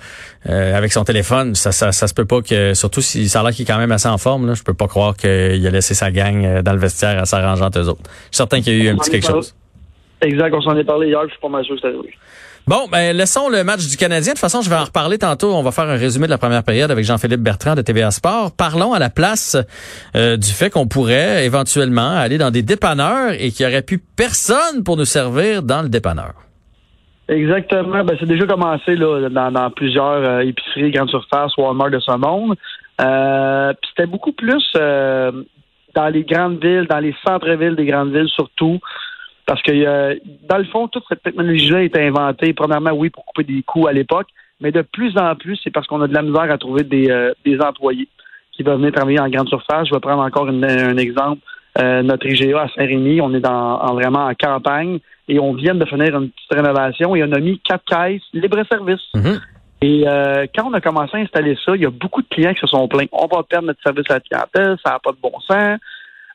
euh, 0.49 0.75
avec 0.75 0.91
son 0.91 1.03
téléphone. 1.03 1.53
Ça, 1.53 1.71
ça, 1.71 1.91
ça 1.91 2.07
se 2.07 2.15
peut 2.15 2.25
pas 2.25 2.41
que, 2.41 2.73
surtout 2.73 3.01
si 3.01 3.29
ça 3.29 3.41
a 3.41 3.43
l'air 3.43 3.51
qu'il 3.51 3.61
est 3.61 3.71
quand 3.71 3.77
même 3.77 3.91
assez 3.91 4.09
en 4.09 4.17
forme, 4.17 4.47
là, 4.47 4.55
je 4.55 4.63
peux 4.63 4.73
pas 4.73 4.87
croire 4.87 5.15
qu'il 5.15 5.29
a 5.67 5.69
laissé 5.69 5.93
sa 5.93 6.09
gang 6.09 6.43
euh, 6.43 6.61
dans 6.63 6.73
le 6.73 6.79
vestiaire 6.79 7.19
à 7.19 7.25
s'arranger 7.25 7.63
entre 7.63 7.79
eux 7.79 7.87
autres. 7.87 8.01
Je 8.03 8.09
suis 8.09 8.37
certain 8.37 8.59
qu'il 8.59 8.75
y 8.75 8.81
a 8.81 8.85
eu 8.85 8.89
un 8.89 8.97
petit 8.97 9.11
quelque 9.11 9.27
chose. 9.27 9.53
Exact, 10.21 10.51
on 10.55 10.61
s'en 10.61 10.75
est 10.75 10.83
parlé 10.83 11.09
hier, 11.09 11.21
je 11.25 11.29
suis 11.29 11.39
pas 11.39 11.49
mal 11.49 11.63
sûr 11.63 11.75
que 11.75 11.81
c'est 11.81 11.87
arrivé. 11.89 12.11
Bon, 12.65 12.87
ben 12.89 13.15
laissons 13.15 13.49
le 13.49 13.63
match 13.65 13.87
du 13.89 13.97
Canadien. 13.97 14.31
De 14.33 14.37
toute 14.37 14.39
façon, 14.39 14.61
je 14.61 14.69
vais 14.69 14.75
en 14.77 14.85
reparler 14.85 15.17
tantôt. 15.17 15.53
On 15.53 15.63
va 15.63 15.71
faire 15.71 15.89
un 15.89 15.97
résumé 15.97 16.27
de 16.27 16.31
la 16.31 16.37
première 16.37 16.63
période 16.63 16.91
avec 16.91 17.03
Jean-Philippe 17.03 17.41
Bertrand 17.41 17.75
de 17.75 17.81
TVA 17.81 18.09
Sport. 18.09 18.51
Parlons 18.55 18.93
à 18.93 18.99
la 18.99 19.09
place 19.09 19.57
euh, 20.15 20.37
du 20.37 20.49
fait 20.49 20.69
qu'on 20.69 20.87
pourrait 20.87 21.45
éventuellement 21.45 22.11
aller 22.11 22.37
dans 22.37 22.51
des 22.51 22.61
dépanneurs 22.61 23.33
et 23.33 23.51
qu'il 23.51 23.65
n'y 23.65 23.71
aurait 23.71 23.81
plus 23.81 23.99
personne 23.99 24.83
pour 24.85 24.95
nous 24.95 25.05
servir 25.05 25.61
dans 25.61 25.81
le 25.81 25.89
dépanneur. 25.89 26.33
Exactement. 27.27 28.03
Ben, 28.03 28.15
c'est 28.19 28.27
déjà 28.27 28.45
commencé 28.45 28.95
là, 28.95 29.29
dans, 29.29 29.51
dans 29.51 29.69
plusieurs 29.71 30.23
euh, 30.23 30.39
épiceries, 30.39 30.91
grandes 30.91 31.09
surfaces, 31.09 31.55
Walmart 31.57 31.89
de 31.89 31.99
ce 31.99 32.17
monde. 32.17 32.55
Euh, 33.01 33.73
c'était 33.89 34.07
beaucoup 34.07 34.33
plus 34.33 34.63
euh, 34.77 35.31
dans 35.95 36.09
les 36.09 36.23
grandes 36.23 36.63
villes, 36.63 36.87
dans 36.89 36.99
les 36.99 37.15
centres-villes 37.25 37.75
des 37.75 37.85
grandes 37.85 38.13
villes 38.13 38.29
surtout. 38.29 38.79
Parce 39.45 39.61
que 39.61 39.71
euh, 39.71 40.15
dans 40.47 40.57
le 40.57 40.63
fond, 40.65 40.87
toute 40.87 41.03
cette 41.09 41.21
technologie-là 41.23 41.79
a 41.79 41.81
été 41.81 42.01
inventée, 42.01 42.53
premièrement, 42.53 42.91
oui, 42.91 43.09
pour 43.09 43.25
couper 43.25 43.43
des 43.43 43.61
coûts 43.63 43.87
à 43.87 43.93
l'époque, 43.93 44.27
mais 44.61 44.71
de 44.71 44.81
plus 44.81 45.17
en 45.17 45.35
plus, 45.35 45.59
c'est 45.63 45.71
parce 45.71 45.85
qu'on 45.87 46.01
a 46.01 46.07
de 46.07 46.13
la 46.13 46.21
misère 46.21 46.49
à 46.49 46.57
trouver 46.57 46.83
des, 46.83 47.09
euh, 47.09 47.33
des 47.45 47.59
employés 47.59 48.07
qui 48.53 48.63
veulent 48.63 48.77
venir 48.77 48.93
travailler 48.93 49.19
en 49.19 49.29
grande 49.29 49.49
surface. 49.49 49.87
Je 49.89 49.93
vais 49.93 49.99
prendre 49.99 50.21
encore 50.23 50.47
une- 50.47 50.63
un 50.63 50.95
exemple. 50.97 51.41
Euh, 51.79 52.03
notre 52.03 52.25
IGA 52.27 52.61
à 52.61 52.67
Saint-Rémy, 52.69 53.19
on 53.19 53.33
est 53.33 53.39
dans, 53.39 53.79
en, 53.81 53.93
vraiment 53.95 54.25
en 54.27 54.33
campagne 54.35 54.99
et 55.27 55.39
on 55.39 55.53
vient 55.53 55.73
de 55.73 55.83
finir 55.85 56.15
une 56.15 56.29
petite 56.29 56.53
rénovation 56.53 57.15
et 57.15 57.23
on 57.23 57.31
a 57.31 57.39
mis 57.39 57.59
quatre 57.59 57.83
caisses 57.85 58.21
libre-service. 58.33 59.01
Mhm. 59.15 59.39
Et 59.81 60.03
euh, 60.07 60.45
quand 60.55 60.69
on 60.69 60.73
a 60.73 60.79
commencé 60.81 61.17
à 61.17 61.19
installer 61.21 61.57
ça, 61.65 61.75
il 61.75 61.81
y 61.81 61.85
a 61.85 61.89
beaucoup 61.89 62.21
de 62.21 62.27
clients 62.29 62.53
qui 62.53 62.61
se 62.61 62.67
sont 62.67 62.87
plaints. 62.87 63.07
On 63.11 63.25
va 63.25 63.43
perdre 63.43 63.67
notre 63.67 63.81
service 63.81 64.05
à 64.09 64.13
la 64.13 64.19
clientèle, 64.21 64.77
ça 64.85 64.91
n'a 64.93 64.99
pas 64.99 65.11
de 65.11 65.17
bon 65.21 65.33
sens. 65.41 65.79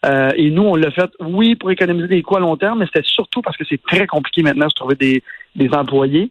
Euh, 0.08 0.30
et 0.36 0.50
nous, 0.50 0.62
on 0.62 0.76
l'a 0.76 0.90
fait, 0.90 1.10
oui, 1.20 1.54
pour 1.54 1.70
économiser 1.70 2.08
des 2.08 2.22
coûts 2.22 2.36
à 2.36 2.40
long 2.40 2.56
terme, 2.56 2.78
mais 2.78 2.86
c'était 2.86 3.06
surtout 3.06 3.42
parce 3.42 3.56
que 3.56 3.64
c'est 3.68 3.82
très 3.82 4.06
compliqué 4.06 4.42
maintenant 4.42 4.66
de 4.66 4.72
trouver 4.72 4.94
des, 4.94 5.22
des 5.54 5.68
employés. 5.72 6.30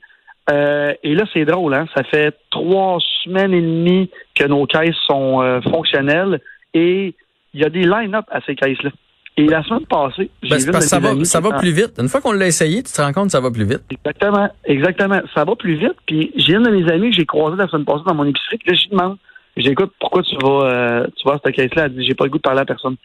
Euh, 0.49 0.93
et 1.03 1.13
là, 1.13 1.25
c'est 1.33 1.45
drôle, 1.45 1.73
hein? 1.73 1.85
Ça 1.95 2.03
fait 2.03 2.33
trois 2.49 2.97
semaines 3.23 3.53
et 3.53 3.61
demie 3.61 4.09
que 4.33 4.45
nos 4.45 4.65
caisses 4.65 4.95
sont 5.05 5.41
euh, 5.41 5.59
fonctionnelles 5.61 6.39
et 6.73 7.13
il 7.53 7.61
y 7.61 7.65
a 7.65 7.69
des 7.69 7.83
line-up 7.83 8.25
à 8.31 8.39
ces 8.41 8.55
caisses-là. 8.55 8.91
Et 9.35 9.45
la 9.45 9.61
semaine 9.63 9.85
passée, 9.85 10.31
j'ai 10.41 10.49
Ben, 10.49 10.57
vu 10.57 10.71
parce 10.71 10.85
ça 10.85 10.99
va, 10.99 11.23
ça 11.23 11.39
va 11.39 11.59
plus 11.59 11.71
vite. 11.71 11.99
Une 11.99 12.07
fois 12.07 12.21
qu'on 12.21 12.31
l'a 12.31 12.47
essayé, 12.47 12.81
tu 12.81 12.91
te 12.91 13.01
rends 13.01 13.13
compte 13.13 13.25
que 13.25 13.31
ça 13.31 13.39
va 13.39 13.51
plus 13.51 13.65
vite. 13.65 13.81
Exactement, 13.91 14.49
exactement. 14.65 15.21
Ça 15.35 15.43
va 15.43 15.55
plus 15.55 15.75
vite. 15.75 15.95
Puis 16.07 16.31
j'ai 16.35 16.53
une 16.53 16.63
de 16.63 16.71
mes 16.71 16.91
amies 16.91 17.11
que 17.11 17.17
j'ai 17.17 17.25
croisée 17.25 17.57
la 17.57 17.67
semaine 17.67 17.85
passée 17.85 18.03
dans 18.07 18.15
mon 18.15 18.25
épicerie. 18.25 18.57
Puis 18.57 18.71
là, 18.71 18.75
je 18.75 18.81
lui 18.83 18.89
demande, 18.89 19.17
j'écoute, 19.55 19.91
pourquoi 19.99 20.23
tu 20.23 20.35
vas, 20.41 20.63
euh, 20.63 21.07
tu 21.17 21.27
vas 21.27 21.35
à 21.35 21.39
cette 21.43 21.53
caisse-là? 21.53 21.85
Elle 21.85 21.95
dit, 21.95 22.05
j'ai 22.07 22.15
pas 22.15 22.23
le 22.23 22.31
goût 22.31 22.37
de 22.37 22.41
parler 22.41 22.61
à 22.61 22.65
personne. 22.65 22.95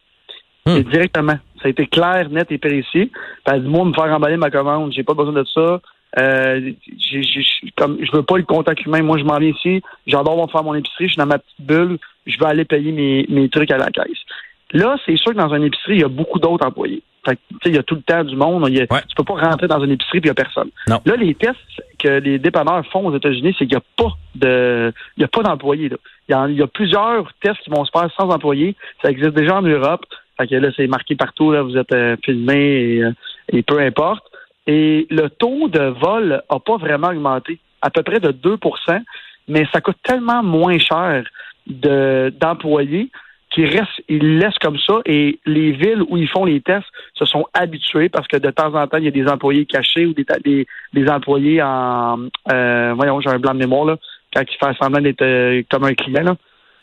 Hmm. 0.66 0.76
Et 0.76 0.84
directement. 0.84 1.38
Ça 1.60 1.66
a 1.66 1.68
été 1.68 1.86
clair, 1.86 2.28
net 2.30 2.50
et 2.50 2.58
précis. 2.58 3.10
Elle 3.46 3.62
dit, 3.62 3.68
moi, 3.68 3.84
me 3.84 3.92
faire 3.92 4.04
emballer 4.14 4.36
ma 4.36 4.50
commande, 4.50 4.92
j'ai 4.92 5.02
pas 5.02 5.14
besoin 5.14 5.32
de 5.32 5.44
ça. 5.52 5.80
Euh, 6.18 6.72
j'ai, 6.98 7.22
j'ai- 7.22 7.70
comme, 7.76 7.98
je 8.00 8.12
veux 8.12 8.22
pas 8.22 8.36
le 8.36 8.42
contact 8.44 8.84
humain. 8.84 9.02
Moi, 9.02 9.18
je 9.18 9.24
m'en 9.24 9.38
viens 9.38 9.50
ici. 9.50 9.82
J'adore 10.06 10.50
faire 10.50 10.62
mon 10.62 10.74
épicerie. 10.74 11.06
Je 11.06 11.12
suis 11.12 11.18
dans 11.18 11.26
ma 11.26 11.38
petite 11.38 11.60
bulle. 11.60 11.98
Je 12.26 12.38
vais 12.38 12.46
aller 12.46 12.64
payer 12.64 12.92
mes, 12.92 13.26
mes 13.28 13.48
trucs 13.48 13.70
à 13.70 13.78
la 13.78 13.86
caisse. 13.90 14.18
Là, 14.72 14.96
c'est 15.04 15.16
sûr 15.16 15.32
que 15.32 15.38
dans 15.38 15.54
une 15.54 15.64
épicerie, 15.64 15.94
il 15.96 16.00
y 16.00 16.04
a 16.04 16.08
beaucoup 16.08 16.38
d'autres 16.38 16.66
employés. 16.66 17.02
Fait 17.24 17.36
que, 17.36 17.40
tu 17.50 17.56
sais, 17.62 17.68
il 17.70 17.74
y 17.76 17.78
a 17.78 17.82
tout 17.84 17.94
le 17.94 18.02
temps 18.02 18.24
du 18.24 18.34
monde. 18.36 18.64
Il 18.68 18.74
y 18.76 18.80
a- 18.80 18.86
Ouais. 18.90 19.00
Tu 19.08 19.14
peux 19.16 19.22
pas 19.24 19.34
rentrer 19.34 19.68
dans 19.68 19.82
une 19.82 19.92
épicerie 19.92 20.20
puis 20.20 20.28
il 20.28 20.30
y 20.30 20.30
a 20.30 20.34
personne. 20.34 20.70
Non. 20.88 21.00
Là, 21.04 21.14
les 21.16 21.34
tests 21.34 21.56
que 21.98 22.08
les 22.08 22.38
dépanneurs 22.38 22.84
font 22.86 23.06
aux 23.06 23.16
États-Unis, 23.16 23.54
c'est 23.58 23.66
qu'il 23.66 23.76
n'y 23.76 23.82
a 23.82 23.82
pas 23.96 24.12
de, 24.34 24.92
il 25.16 25.20
y 25.20 25.24
a 25.24 25.28
pas 25.28 25.42
d'employés. 25.42 25.88
là. 25.88 25.96
Il 26.28 26.34
y, 26.36 26.52
il 26.52 26.58
y 26.58 26.62
a 26.62 26.66
plusieurs 26.66 27.32
tests 27.40 27.60
qui 27.62 27.70
vont 27.70 27.84
se 27.84 27.90
faire 27.90 28.10
sans 28.16 28.28
employés. 28.30 28.74
Ça 29.02 29.10
existe 29.10 29.34
déjà 29.34 29.56
en 29.58 29.62
Europe. 29.62 30.04
Fait 30.42 30.48
que 30.48 30.54
là, 30.56 30.68
c'est 30.76 30.86
marqué 30.86 31.14
partout. 31.14 31.52
Là, 31.52 31.62
vous 31.62 31.76
êtes 31.76 31.92
euh, 31.92 32.16
filmé 32.24 32.56
et, 32.56 33.04
euh, 33.04 33.10
et 33.52 33.62
peu 33.62 33.78
importe. 33.78 34.24
Et 34.66 35.06
le 35.10 35.28
taux 35.28 35.68
de 35.68 35.80
vol 36.00 36.42
a 36.48 36.58
pas 36.60 36.76
vraiment 36.76 37.08
augmenté, 37.08 37.58
à 37.80 37.90
peu 37.90 38.02
près 38.02 38.20
de 38.20 38.30
2% 38.30 39.00
mais 39.48 39.66
ça 39.72 39.80
coûte 39.80 39.96
tellement 40.04 40.42
moins 40.44 40.78
cher 40.78 41.24
de 41.66 42.32
d'employés 42.40 43.10
qu'ils 43.50 43.66
restent, 43.66 44.00
ils 44.08 44.38
laissent 44.38 44.58
comme 44.60 44.78
ça 44.78 45.00
et 45.04 45.40
les 45.44 45.72
villes 45.72 46.02
où 46.08 46.16
ils 46.16 46.28
font 46.28 46.44
les 46.44 46.60
tests 46.60 46.86
se 47.14 47.24
sont 47.24 47.44
habitués 47.52 48.08
parce 48.08 48.26
que 48.28 48.36
de 48.36 48.50
temps 48.50 48.72
en 48.74 48.86
temps, 48.86 48.98
il 48.98 49.04
y 49.04 49.08
a 49.08 49.10
des 49.10 49.26
employés 49.26 49.66
cachés 49.66 50.06
ou 50.06 50.14
des, 50.14 50.24
des, 50.44 50.66
des 50.94 51.08
employés 51.08 51.60
en 51.60 52.20
euh, 52.52 52.92
voyons, 52.96 53.20
j'ai 53.20 53.30
un 53.30 53.38
blanc 53.40 53.52
de 53.52 53.58
mémoire 53.58 53.84
là, 53.84 53.96
quand 54.34 54.42
ils 54.42 54.56
font 54.64 54.74
semblant 54.80 55.02
d'être 55.02 55.22
euh, 55.22 55.62
comme 55.70 55.84
un 55.84 55.94
client 55.94 56.22
là. 56.22 56.32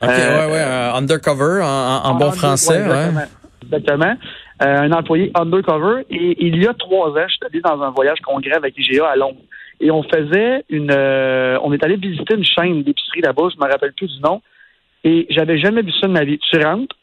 OK, 0.01 0.09
Euh, 0.09 0.47
ouais, 0.47 0.53
ouais, 0.53 0.97
undercover 0.97 1.61
en, 1.63 1.65
en- 1.65 2.05
en 2.09 2.13
bon 2.15 2.31
français, 2.31 2.81
ouais, 2.83 3.15
ouais. 3.15 3.23
Exactement. 3.63 4.15
Euh, 4.61 4.77
un 4.77 4.91
employé 4.91 5.31
undercover. 5.35 6.03
Et 6.09 6.45
il 6.47 6.61
y 6.61 6.67
a 6.67 6.73
trois 6.73 7.09
ans, 7.09 7.27
je 7.27 7.33
suis 7.33 7.45
allé 7.45 7.61
dans 7.61 7.81
un 7.81 7.91
voyage 7.91 8.19
congrès 8.21 8.55
avec 8.55 8.77
IGA 8.77 9.07
à 9.07 9.15
Londres. 9.15 9.41
Et 9.79 9.91
on 9.91 10.03
faisait 10.03 10.63
une... 10.69 10.91
euh, 10.91 11.57
on 11.63 11.71
est 11.71 11.83
allé 11.83 11.95
visiter 11.95 12.35
une 12.35 12.43
chaîne 12.43 12.83
d'épicerie 12.83 13.21
là-bas, 13.21 13.49
je 13.53 13.57
me 13.63 13.71
rappelle 13.71 13.93
plus 13.93 14.07
du 14.13 14.21
nom. 14.21 14.41
Et 15.05 15.25
j'avais 15.29 15.57
jamais 15.57 15.81
vu 15.81 15.91
ça 15.93 16.07
de 16.07 16.11
ma 16.11 16.25
vie. 16.25 16.37
Tu 16.39 16.57
rentres, 16.61 16.93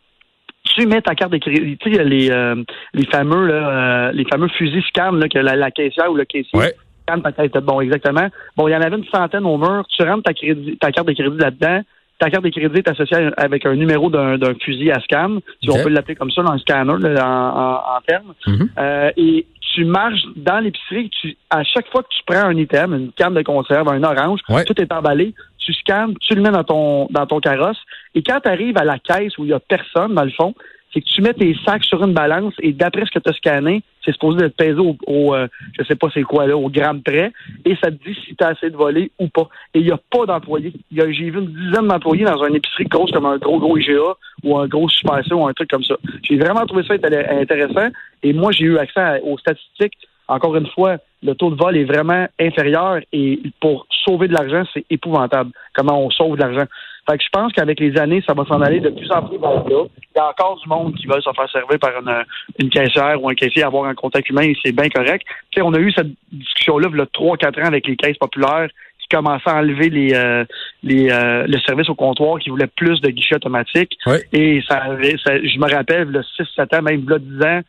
tu 0.65 0.87
mets 0.87 1.01
ta 1.01 1.15
carte 1.15 1.33
de 1.33 1.39
crédit. 1.39 1.79
Tu 1.79 1.85
sais, 1.85 1.95
il 1.95 1.97
y 1.97 1.99
a 1.99 2.05
les, 2.05 2.31
euh, 2.31 2.63
les 2.93 3.07
fameux, 3.07 3.47
là, 3.47 4.09
euh, 4.09 4.13
les 4.13 4.25
fameux 4.27 4.49
fusils 4.49 4.83
scan, 4.89 5.13
là, 5.13 5.29
que 5.29 5.39
la, 5.39 5.57
la 5.57 5.71
caissière 5.71 6.11
ou 6.11 6.17
le 6.17 6.27
caissier 6.27 6.59
Ouais. 6.59 6.75
scanne 7.05 7.23
ta 7.23 7.33
carte. 7.33 7.57
Bon, 7.65 7.81
exactement. 7.81 8.29
Bon, 8.57 8.69
il 8.69 8.73
y 8.73 8.77
en 8.77 8.83
avait 8.83 8.97
une 8.99 9.07
centaine 9.07 9.47
au 9.47 9.57
mur. 9.57 9.87
Tu 9.89 10.03
rentres 10.03 10.25
ta, 10.25 10.35
crédit, 10.35 10.77
ta 10.77 10.93
carte 10.93 11.07
de 11.09 11.15
crédit 11.15 11.39
là-dedans. 11.39 11.81
Ta 12.19 12.31
carte 12.31 12.45
de 12.45 12.51
crédit 12.51 12.79
est 12.79 12.89
associée 12.89 13.31
avec 13.37 13.67
un 13.67 13.75
numéro 13.75 14.09
d'un 14.11 14.55
fusil 14.61 14.91
à 14.91 15.01
scan, 15.01 15.39
si 15.63 15.71
on 15.71 15.83
peut 15.83 15.91
l'appeler 15.91 16.15
comme 16.15 16.31
ça 16.31 16.43
dans 16.43 16.53
le 16.53 16.59
scanner 16.59 16.93
en, 16.93 18.01
termes. 18.07 18.35
Mhm. 18.47 18.69
Euh, 18.79 19.11
et 19.17 19.47
tu 19.75 19.85
marches 19.85 20.23
dans 20.37 20.61
l'épicerie, 20.61 21.11
tu, 21.21 21.37
à 21.51 21.63
chaque 21.65 21.89
fois 21.91 22.03
que 22.03 22.09
tu 22.09 22.23
prends 22.27 22.47
un 22.47 22.57
item, 22.57 22.95
une 22.95 23.13
canne 23.13 23.35
de 23.35 23.43
conserve, 23.43 23.89
un 23.89 24.03
orange, 24.03 24.41
tout 24.67 24.81
est 24.81 24.93
emballé, 24.93 25.35
tu 25.59 25.73
scannes, 25.75 26.15
tu 26.21 26.35
le 26.35 26.41
mets 26.41 26.51
dans 26.51 26.65
ton 26.65 27.09
dans 27.11 27.27
ton 27.27 27.41
carrosse, 27.41 27.81
et 28.15 28.23
quand 28.23 28.41
tu 28.41 28.49
arrives 28.49 28.79
à 28.79 28.85
la 28.85 28.99
caisse 28.99 29.37
où 29.37 29.45
il 29.45 29.51
y 29.51 29.53
a 29.53 29.61
personne, 29.61 30.15
dans 30.15 30.25
le 30.25 30.31
fond, 30.31 30.55
c'est 30.97 31.03
que 31.03 31.09
tu 31.09 31.21
mets 31.21 31.35
tes 31.35 31.55
sacs 31.67 31.85
sur 31.85 32.03
une 32.03 32.15
balance 32.15 32.55
et 32.61 32.73
d'après 32.73 33.05
ce 33.05 33.11
que 33.11 33.19
tu 33.19 33.29
as 33.29 33.35
scanné, 33.35 33.83
c'est 34.03 34.13
supposé 34.13 34.47
être 34.47 34.57
pesé 34.57 34.79
au, 34.79 34.97
au 35.07 35.35
euh, 35.35 35.47
je 35.79 35.85
sais 35.85 35.95
pas 35.95 36.09
c'est 36.15 36.23
quoi 36.23 36.47
là, 36.47 36.57
au 36.57 36.71
gramme 36.71 37.03
près, 37.03 37.33
et 37.67 37.77
ça 37.77 37.91
te 37.91 38.03
dit 38.03 38.17
si 38.25 38.35
tu 38.35 38.43
as 38.43 38.49
assez 38.49 38.71
de 38.71 38.77
voler 38.77 39.11
ou 39.19 39.29
pas. 39.29 39.49
Et 39.75 39.81
il 39.81 39.85
n'y 39.85 39.93
a 39.93 39.99
pas 40.11 40.25
d'employés. 40.25 40.73
J'ai 40.91 41.31
vu 41.31 41.39
une 41.39 41.53
dizaine 41.53 41.89
d'employés 41.89 42.25
dans 42.25 42.43
une 42.45 42.57
épicerie 42.57 42.85
grosse 42.85 43.11
comme 43.11 43.27
un 43.27 43.37
gros 43.37 43.59
gros 43.59 43.77
IGA 43.77 44.15
ou 44.43 44.57
un 44.57 44.67
gros 44.67 44.89
Super 44.89 45.21
ou 45.33 45.47
un 45.47 45.53
truc 45.53 45.69
comme 45.71 45.85
ça. 45.85 45.97
J'ai 46.23 46.39
vraiment 46.39 46.65
trouvé 46.65 46.83
ça 46.85 46.95
intéressant 46.95 47.89
et 48.23 48.33
moi 48.33 48.53
j'ai 48.53 48.65
eu 48.65 48.79
accès 48.79 49.21
aux 49.23 49.37
statistiques. 49.37 49.99
Encore 50.29 50.57
une 50.57 50.67
fois, 50.69 50.97
le 51.23 51.35
taux 51.35 51.51
de 51.51 51.57
vol 51.57 51.77
est 51.77 51.85
vraiment 51.85 52.27
inférieur 52.41 53.01
et 53.13 53.41
pour 53.61 53.87
sauver 54.05 54.29
de 54.29 54.33
l'argent, 54.33 54.65
c'est 54.73 54.85
épouvantable. 54.91 55.51
Comment 55.75 56.01
on 56.01 56.11
sauve 56.11 56.37
de 56.37 56.41
l'argent. 56.41 56.67
Fait 57.09 57.19
que 57.19 57.25
je 57.25 57.29
pense 57.33 57.53
qu'avec 57.53 57.79
les 57.79 57.97
années, 57.99 58.23
ça 58.27 58.35
va 58.35 58.45
s'en 58.45 58.61
aller 58.61 58.81
de 58.81 58.91
plus 58.91 59.11
en 59.13 59.23
plus 59.23 59.39
vers 59.39 59.51
là. 59.51 59.63
Il 59.69 60.17
y 60.17 60.19
a 60.19 60.29
encore 60.29 60.59
du 60.61 60.69
monde 60.69 60.95
qui 60.95 61.07
veut 61.07 61.21
se 61.21 61.31
faire 61.31 61.51
servir 61.51 61.79
par 61.79 61.93
une, 62.01 62.25
une 62.59 62.71
caissière 62.71 63.23
ou 63.23 63.29
un 63.29 63.35
caissier, 63.35 63.63
avoir 63.63 63.85
un 63.85 63.95
contact 63.95 64.29
humain, 64.29 64.43
et 64.43 64.57
c'est 64.65 64.73
bien 64.73 64.89
correct. 64.89 65.25
Tu 65.51 65.61
sais, 65.61 65.63
on 65.63 65.73
a 65.75 65.79
eu 65.79 65.93
cette 65.93 66.11
discussion-là 66.33 66.89
il 66.93 66.99
y 66.99 67.01
a 67.01 67.05
3-4 67.05 67.63
ans 67.63 67.67
avec 67.67 67.87
les 67.87 67.97
caisses 67.97 68.19
populaires 68.19 68.69
qui 68.99 69.17
commençaient 69.17 69.51
à 69.51 69.59
enlever 69.59 69.89
les, 69.89 70.15
euh, 70.15 70.45
les 70.83 71.11
euh, 71.11 71.47
le 71.47 71.59
service 71.61 71.89
au 71.89 71.95
comptoir, 71.95 72.39
qui 72.39 72.51
voulaient 72.51 72.67
plus 72.67 73.01
de 73.01 73.11
guichets 73.11 73.37
automatiques. 73.37 73.97
Et 74.33 74.61
ça, 74.69 74.83
ça, 75.25 75.39
je 75.39 75.59
me 75.59 75.73
rappelle, 75.73 76.09
le 76.09 76.21
6-7 76.21 76.77
ans, 76.77 76.83
même 76.83 77.09
là 77.09 77.19
10 77.19 77.43
ans, 77.43 77.61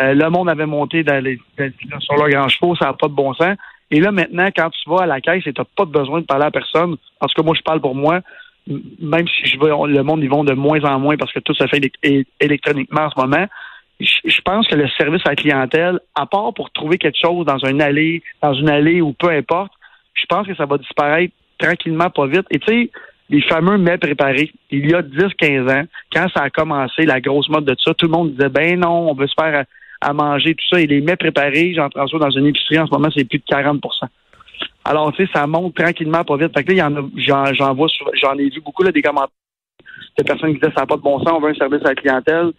euh, 0.00 0.14
le 0.14 0.30
monde 0.30 0.48
avait 0.48 0.66
monté 0.66 1.02
dans 1.02 1.22
les, 1.22 1.38
sur 2.00 2.16
leur 2.16 2.30
grand 2.30 2.48
chevaux, 2.48 2.74
ça 2.76 2.86
n'a 2.86 2.92
pas 2.94 3.08
de 3.08 3.12
bon 3.12 3.34
sens. 3.34 3.56
Et 3.90 4.00
là, 4.00 4.10
maintenant, 4.10 4.48
quand 4.56 4.70
tu 4.70 4.90
vas 4.90 5.02
à 5.02 5.06
la 5.06 5.20
caisse 5.20 5.46
et 5.46 5.52
tu 5.52 5.60
n'as 5.60 5.66
pas 5.76 5.84
besoin 5.84 6.20
de 6.20 6.26
parler 6.26 6.46
à 6.46 6.50
personne, 6.50 6.96
parce 7.20 7.34
que 7.34 7.42
moi, 7.42 7.54
je 7.56 7.62
parle 7.62 7.80
pour 7.80 7.94
moi, 7.94 8.20
même 8.66 9.28
si 9.28 9.46
je 9.46 9.56
le 9.58 10.02
monde, 10.02 10.22
ils 10.22 10.30
vont 10.30 10.44
de 10.44 10.54
moins 10.54 10.82
en 10.84 10.98
moins 10.98 11.16
parce 11.16 11.32
que 11.32 11.40
tout 11.40 11.54
se 11.54 11.66
fait 11.66 11.90
électroniquement 12.40 13.02
en 13.02 13.10
ce 13.10 13.20
moment. 13.20 13.46
Je, 13.98 14.40
pense 14.44 14.66
que 14.68 14.74
le 14.74 14.88
service 14.90 15.22
à 15.24 15.30
la 15.30 15.36
clientèle, 15.36 16.00
à 16.14 16.26
part 16.26 16.52
pour 16.52 16.70
trouver 16.70 16.98
quelque 16.98 17.18
chose 17.18 17.46
dans 17.46 17.58
une 17.58 17.80
allée, 17.80 18.22
dans 18.42 18.52
une 18.52 18.68
allée 18.68 19.00
ou 19.00 19.12
peu 19.12 19.30
importe, 19.30 19.72
je 20.14 20.26
pense 20.26 20.46
que 20.46 20.54
ça 20.54 20.66
va 20.66 20.78
disparaître 20.78 21.32
tranquillement, 21.58 22.10
pas 22.10 22.26
vite. 22.26 22.46
Et 22.50 22.58
tu 22.58 22.66
sais, 22.66 22.90
les 23.30 23.40
fameux 23.42 23.78
mets 23.78 23.98
préparés, 23.98 24.52
il 24.70 24.90
y 24.90 24.94
a 24.94 25.02
10-15 25.02 25.72
ans, 25.72 25.84
quand 26.12 26.26
ça 26.34 26.42
a 26.42 26.50
commencé, 26.50 27.02
la 27.02 27.20
grosse 27.20 27.48
mode 27.48 27.64
de 27.64 27.74
ça, 27.82 27.94
tout 27.94 28.06
le 28.06 28.12
monde 28.12 28.32
disait, 28.32 28.48
ben 28.48 28.78
non, 28.80 29.10
on 29.10 29.14
veut 29.14 29.26
se 29.26 29.34
faire 29.38 29.64
à, 30.00 30.12
manger, 30.12 30.54
tout 30.54 30.64
ça. 30.70 30.80
Et 30.80 30.86
les 30.86 31.00
mets 31.00 31.16
préparés, 31.16 31.74
transfère 31.94 32.20
dans 32.20 32.30
une 32.30 32.46
épicerie 32.46 32.78
en 32.78 32.86
ce 32.86 32.92
moment, 32.92 33.08
c'est 33.14 33.24
plus 33.24 33.38
de 33.38 33.44
40 33.46 33.80
alors, 34.86 35.12
tu 35.12 35.24
sais, 35.24 35.32
ça 35.34 35.46
monte 35.46 35.74
tranquillement, 35.74 36.22
pas 36.22 36.36
vite. 36.36 36.56
Fait 36.56 36.62
que 36.62 36.72
là, 36.72 36.88
j'en, 37.52 37.74
vois, 37.74 37.88
j'en 38.22 38.34
ai 38.34 38.48
vu 38.48 38.60
beaucoup, 38.60 38.84
là, 38.84 38.92
des 38.92 39.02
commentaires 39.02 39.30
de 40.16 40.22
personnes 40.22 40.54
qui 40.54 40.60
disaient, 40.60 40.72
ça 40.74 40.82
n'a 40.82 40.86
pas 40.86 40.96
de 40.96 41.02
bon 41.02 41.18
sens, 41.18 41.32
on 41.34 41.40
veut 41.40 41.50
un 41.50 41.54
service 41.54 41.82
à 41.84 41.88
la 41.88 41.94
clientèle. 41.94 42.52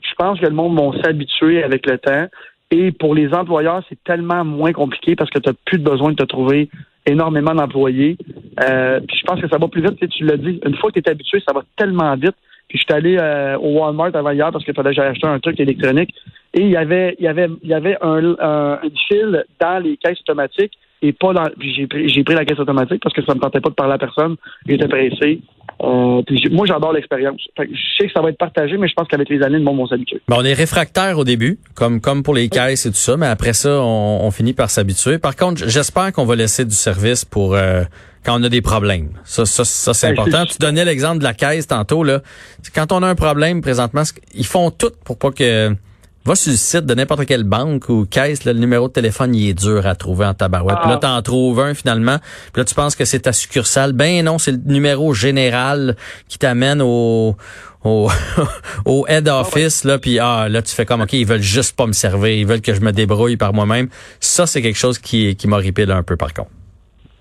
Je 0.00 0.14
pense 0.16 0.40
que 0.40 0.46
le 0.46 0.52
monde 0.52 0.78
va 0.78 1.02
s'habituer 1.02 1.62
avec 1.62 1.86
le 1.86 1.98
temps. 1.98 2.26
Et 2.70 2.90
pour 2.92 3.14
les 3.14 3.32
employeurs, 3.32 3.82
c'est 3.88 4.02
tellement 4.04 4.44
moins 4.44 4.72
compliqué 4.72 5.14
parce 5.14 5.30
que 5.30 5.38
tu 5.38 5.48
n'as 5.48 5.54
plus 5.66 5.78
besoin 5.78 6.10
de 6.10 6.16
te 6.16 6.24
trouver 6.24 6.68
énormément 7.06 7.54
d'employés. 7.54 8.16
Euh, 8.62 9.00
puis 9.06 9.18
je 9.18 9.24
pense 9.24 9.40
que 9.40 9.48
ça 9.48 9.58
va 9.58 9.68
plus 9.68 9.82
vite. 9.82 10.08
Tu 10.10 10.24
l'as 10.24 10.36
dit, 10.36 10.60
une 10.64 10.76
fois 10.76 10.90
que 10.90 11.00
tu 11.00 11.06
es 11.06 11.10
habitué, 11.10 11.42
ça 11.46 11.54
va 11.54 11.62
tellement 11.76 12.14
vite. 12.16 12.36
Puis 12.68 12.78
je 12.78 12.84
suis 12.84 12.92
allé 12.92 13.16
euh, 13.18 13.56
au 13.58 13.78
Walmart 13.78 14.14
avant 14.14 14.30
hier 14.30 14.50
parce 14.52 14.64
qu'il 14.64 14.74
fallait 14.74 14.90
que 14.90 14.96
j'aille 14.96 15.08
acheter 15.08 15.26
un 15.26 15.38
truc 15.38 15.58
électronique. 15.60 16.14
Et 16.54 16.62
il 16.62 16.70
y 16.70 16.76
avait, 16.76 17.14
il 17.18 17.24
y 17.24 17.28
avait, 17.28 17.48
il 17.62 17.68
y 17.68 17.74
avait 17.74 17.96
un, 18.02 18.34
un, 18.38 18.80
une 18.82 18.98
file 19.06 19.44
dans 19.60 19.82
les 19.82 19.96
caisses 19.96 20.20
automatiques 20.20 20.74
et 21.02 21.12
pas 21.12 21.32
dans. 21.32 21.48
Puis 21.58 21.74
j'ai 21.74 21.86
pris, 21.86 22.08
j'ai 22.08 22.24
pris 22.24 22.34
la 22.34 22.44
caisse 22.44 22.58
automatique 22.58 23.02
parce 23.02 23.14
que 23.14 23.24
ça 23.24 23.34
me 23.34 23.40
tentait 23.40 23.60
pas 23.60 23.70
de 23.70 23.74
parler 23.74 23.94
à 23.94 23.98
personne. 23.98 24.36
J'étais 24.66 24.88
pressé. 24.88 25.40
Euh, 25.80 26.22
puis 26.26 26.48
moi, 26.50 26.66
j'adore 26.66 26.92
l'expérience. 26.92 27.40
Je 27.56 27.64
sais 27.96 28.08
que 28.08 28.12
ça 28.12 28.20
va 28.20 28.30
être 28.30 28.38
partagé, 28.38 28.76
mais 28.76 28.88
je 28.88 28.94
pense 28.94 29.06
qu'avec 29.06 29.28
les 29.28 29.42
années, 29.42 29.58
le 29.58 29.64
monde 29.64 29.80
va 29.80 29.86
s'habituer. 29.86 30.20
on 30.28 30.44
est 30.44 30.54
réfractaire 30.54 31.18
au 31.18 31.24
début, 31.24 31.58
comme 31.74 32.00
comme 32.00 32.22
pour 32.22 32.34
les 32.34 32.48
caisses 32.48 32.86
et 32.86 32.90
tout 32.90 32.96
ça, 32.96 33.16
mais 33.16 33.26
après 33.26 33.52
ça, 33.52 33.80
on, 33.80 34.20
on 34.24 34.30
finit 34.30 34.54
par 34.54 34.70
s'habituer. 34.70 35.18
Par 35.18 35.36
contre, 35.36 35.68
j'espère 35.68 36.12
qu'on 36.12 36.24
va 36.24 36.34
laisser 36.34 36.64
du 36.64 36.74
service 36.74 37.24
pour 37.24 37.54
euh, 37.54 37.82
quand 38.24 38.40
on 38.40 38.42
a 38.42 38.48
des 38.48 38.62
problèmes. 38.62 39.10
Ça, 39.24 39.46
ça, 39.46 39.64
ça 39.64 39.94
c'est 39.94 40.08
ben, 40.08 40.20
important. 40.20 40.46
Tu 40.46 40.58
donnais 40.58 40.84
l'exemple 40.84 41.18
de 41.18 41.24
la 41.24 41.34
caisse 41.34 41.68
tantôt 41.68 42.02
là. 42.02 42.22
Quand 42.74 42.90
on 42.90 43.02
a 43.04 43.06
un 43.06 43.14
problème 43.14 43.60
présentement, 43.60 44.02
ils 44.34 44.46
font 44.46 44.70
tout 44.70 44.92
pour 45.04 45.18
pas 45.18 45.30
que 45.30 45.74
Va 46.28 46.34
sur 46.34 46.50
le 46.50 46.58
site 46.58 46.84
de 46.84 46.92
n'importe 46.92 47.24
quelle 47.24 47.44
banque 47.44 47.88
ou 47.88 48.04
caisse, 48.04 48.44
le 48.44 48.52
numéro 48.52 48.88
de 48.88 48.92
téléphone, 48.92 49.34
il 49.34 49.48
est 49.48 49.58
dur 49.58 49.86
à 49.86 49.94
trouver 49.94 50.26
en 50.26 50.34
tabarouette. 50.34 50.76
Puis 50.82 50.90
là, 50.90 50.96
ah. 50.96 51.00
t'en 51.00 51.22
trouves 51.22 51.58
un 51.58 51.72
finalement. 51.72 52.18
Puis 52.52 52.60
là, 52.60 52.64
tu 52.66 52.74
penses 52.74 52.96
que 52.96 53.06
c'est 53.06 53.20
ta 53.20 53.32
succursale. 53.32 53.94
Ben 53.94 54.22
non, 54.22 54.36
c'est 54.36 54.52
le 54.52 54.60
numéro 54.66 55.14
général 55.14 55.96
qui 56.28 56.38
t'amène 56.38 56.82
au, 56.82 57.34
au, 57.82 58.10
au 58.84 59.06
head 59.08 59.26
office. 59.26 59.84
Là, 59.84 59.98
puis 59.98 60.18
ah, 60.18 60.50
là, 60.50 60.60
tu 60.60 60.74
fais 60.74 60.84
comme, 60.84 61.00
OK, 61.00 61.14
ils 61.14 61.24
veulent 61.24 61.40
juste 61.40 61.74
pas 61.74 61.86
me 61.86 61.94
servir. 61.94 62.28
Ils 62.28 62.46
veulent 62.46 62.60
que 62.60 62.74
je 62.74 62.82
me 62.82 62.92
débrouille 62.92 63.38
par 63.38 63.54
moi-même. 63.54 63.88
Ça, 64.20 64.44
c'est 64.44 64.60
quelque 64.60 64.76
chose 64.76 64.98
qui, 64.98 65.34
qui 65.34 65.48
m'horripile 65.48 65.90
un 65.90 66.02
peu, 66.02 66.18
par 66.18 66.34
contre. 66.34 66.50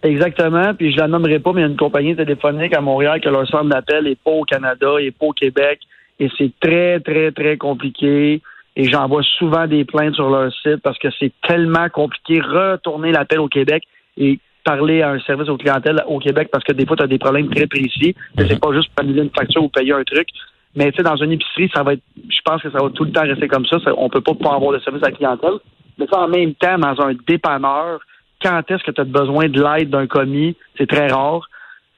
Exactement. 0.03 0.73
Puis 0.73 0.91
je 0.91 0.97
la 0.97 1.07
nommerai 1.07 1.39
pas, 1.39 1.53
mais 1.53 1.61
il 1.61 1.63
y 1.63 1.67
a 1.67 1.69
une 1.69 1.77
compagnie 1.77 2.13
téléphonique 2.13 2.75
à 2.75 2.81
Montréal 2.81 3.21
que 3.21 3.29
leur 3.29 3.47
centre 3.47 3.69
d'appel 3.69 4.05
est 4.07 4.19
pas 4.21 4.31
au 4.31 4.43
Canada, 4.43 4.95
et 4.99 5.11
pas 5.11 5.27
au 5.27 5.33
Québec. 5.33 5.79
Et 6.19 6.27
c'est 6.37 6.51
très, 6.59 6.99
très, 6.99 7.31
très 7.31 7.55
compliqué 7.55 8.41
et 8.77 8.87
j'envoie 8.87 9.23
souvent 9.39 9.65
des 9.65 9.83
plaintes 9.85 10.13
sur 10.13 10.29
leur 10.29 10.53
site 10.53 10.77
parce 10.83 10.99
que 10.99 11.07
c'est 11.19 11.31
tellement 11.47 11.89
compliqué 11.89 12.39
retourner 12.39 13.11
l'appel 13.11 13.39
au 13.39 13.47
Québec 13.47 13.83
et 14.17 14.39
parler 14.63 15.01
à 15.01 15.09
un 15.09 15.19
service 15.21 15.49
aux 15.49 15.57
clientèles 15.57 16.03
au 16.07 16.19
Québec 16.19 16.49
parce 16.51 16.63
que 16.63 16.73
des 16.73 16.85
fois, 16.85 16.95
tu 16.95 17.03
as 17.03 17.07
des 17.07 17.17
problèmes 17.17 17.49
très 17.49 17.65
précis. 17.65 18.15
C'est 18.37 18.53
mhm. 18.53 18.59
pas 18.59 18.73
juste 18.73 18.89
pour 18.93 19.03
annuler 19.03 19.23
une 19.23 19.31
facture 19.31 19.63
ou 19.63 19.69
payer 19.69 19.93
un 19.93 20.03
truc. 20.03 20.27
Mais 20.75 20.91
tu 20.91 20.97
sais, 20.97 21.03
dans 21.03 21.15
une 21.15 21.31
épicerie, 21.31 21.71
ça 21.73 21.81
va 21.81 21.93
être, 21.93 22.03
je 22.29 22.39
pense 22.45 22.61
que 22.61 22.69
ça 22.69 22.77
va 22.77 22.91
tout 22.91 23.03
le 23.03 23.11
temps 23.11 23.23
rester 23.23 23.47
comme 23.47 23.65
ça. 23.65 23.77
on 23.97 24.09
peut 24.09 24.21
pas 24.21 24.35
pas 24.35 24.53
avoir 24.53 24.73
de 24.73 24.79
service 24.79 25.01
à 25.01 25.09
la 25.09 25.15
clientèle. 25.15 25.57
Mais 25.97 26.05
ça, 26.05 26.19
en 26.19 26.27
même 26.27 26.53
temps, 26.53 26.77
dans 26.77 27.01
un 27.01 27.15
dépanneur, 27.27 27.99
quand 28.43 28.61
est-ce 28.69 28.83
que 28.83 28.91
tu 28.91 29.01
as 29.01 29.05
besoin 29.05 29.49
de 29.49 29.59
l'aide 29.59 29.89
d'un 29.89 30.05
commis? 30.05 30.55
C'est 30.77 30.87
très 30.87 31.07
rare. 31.07 31.49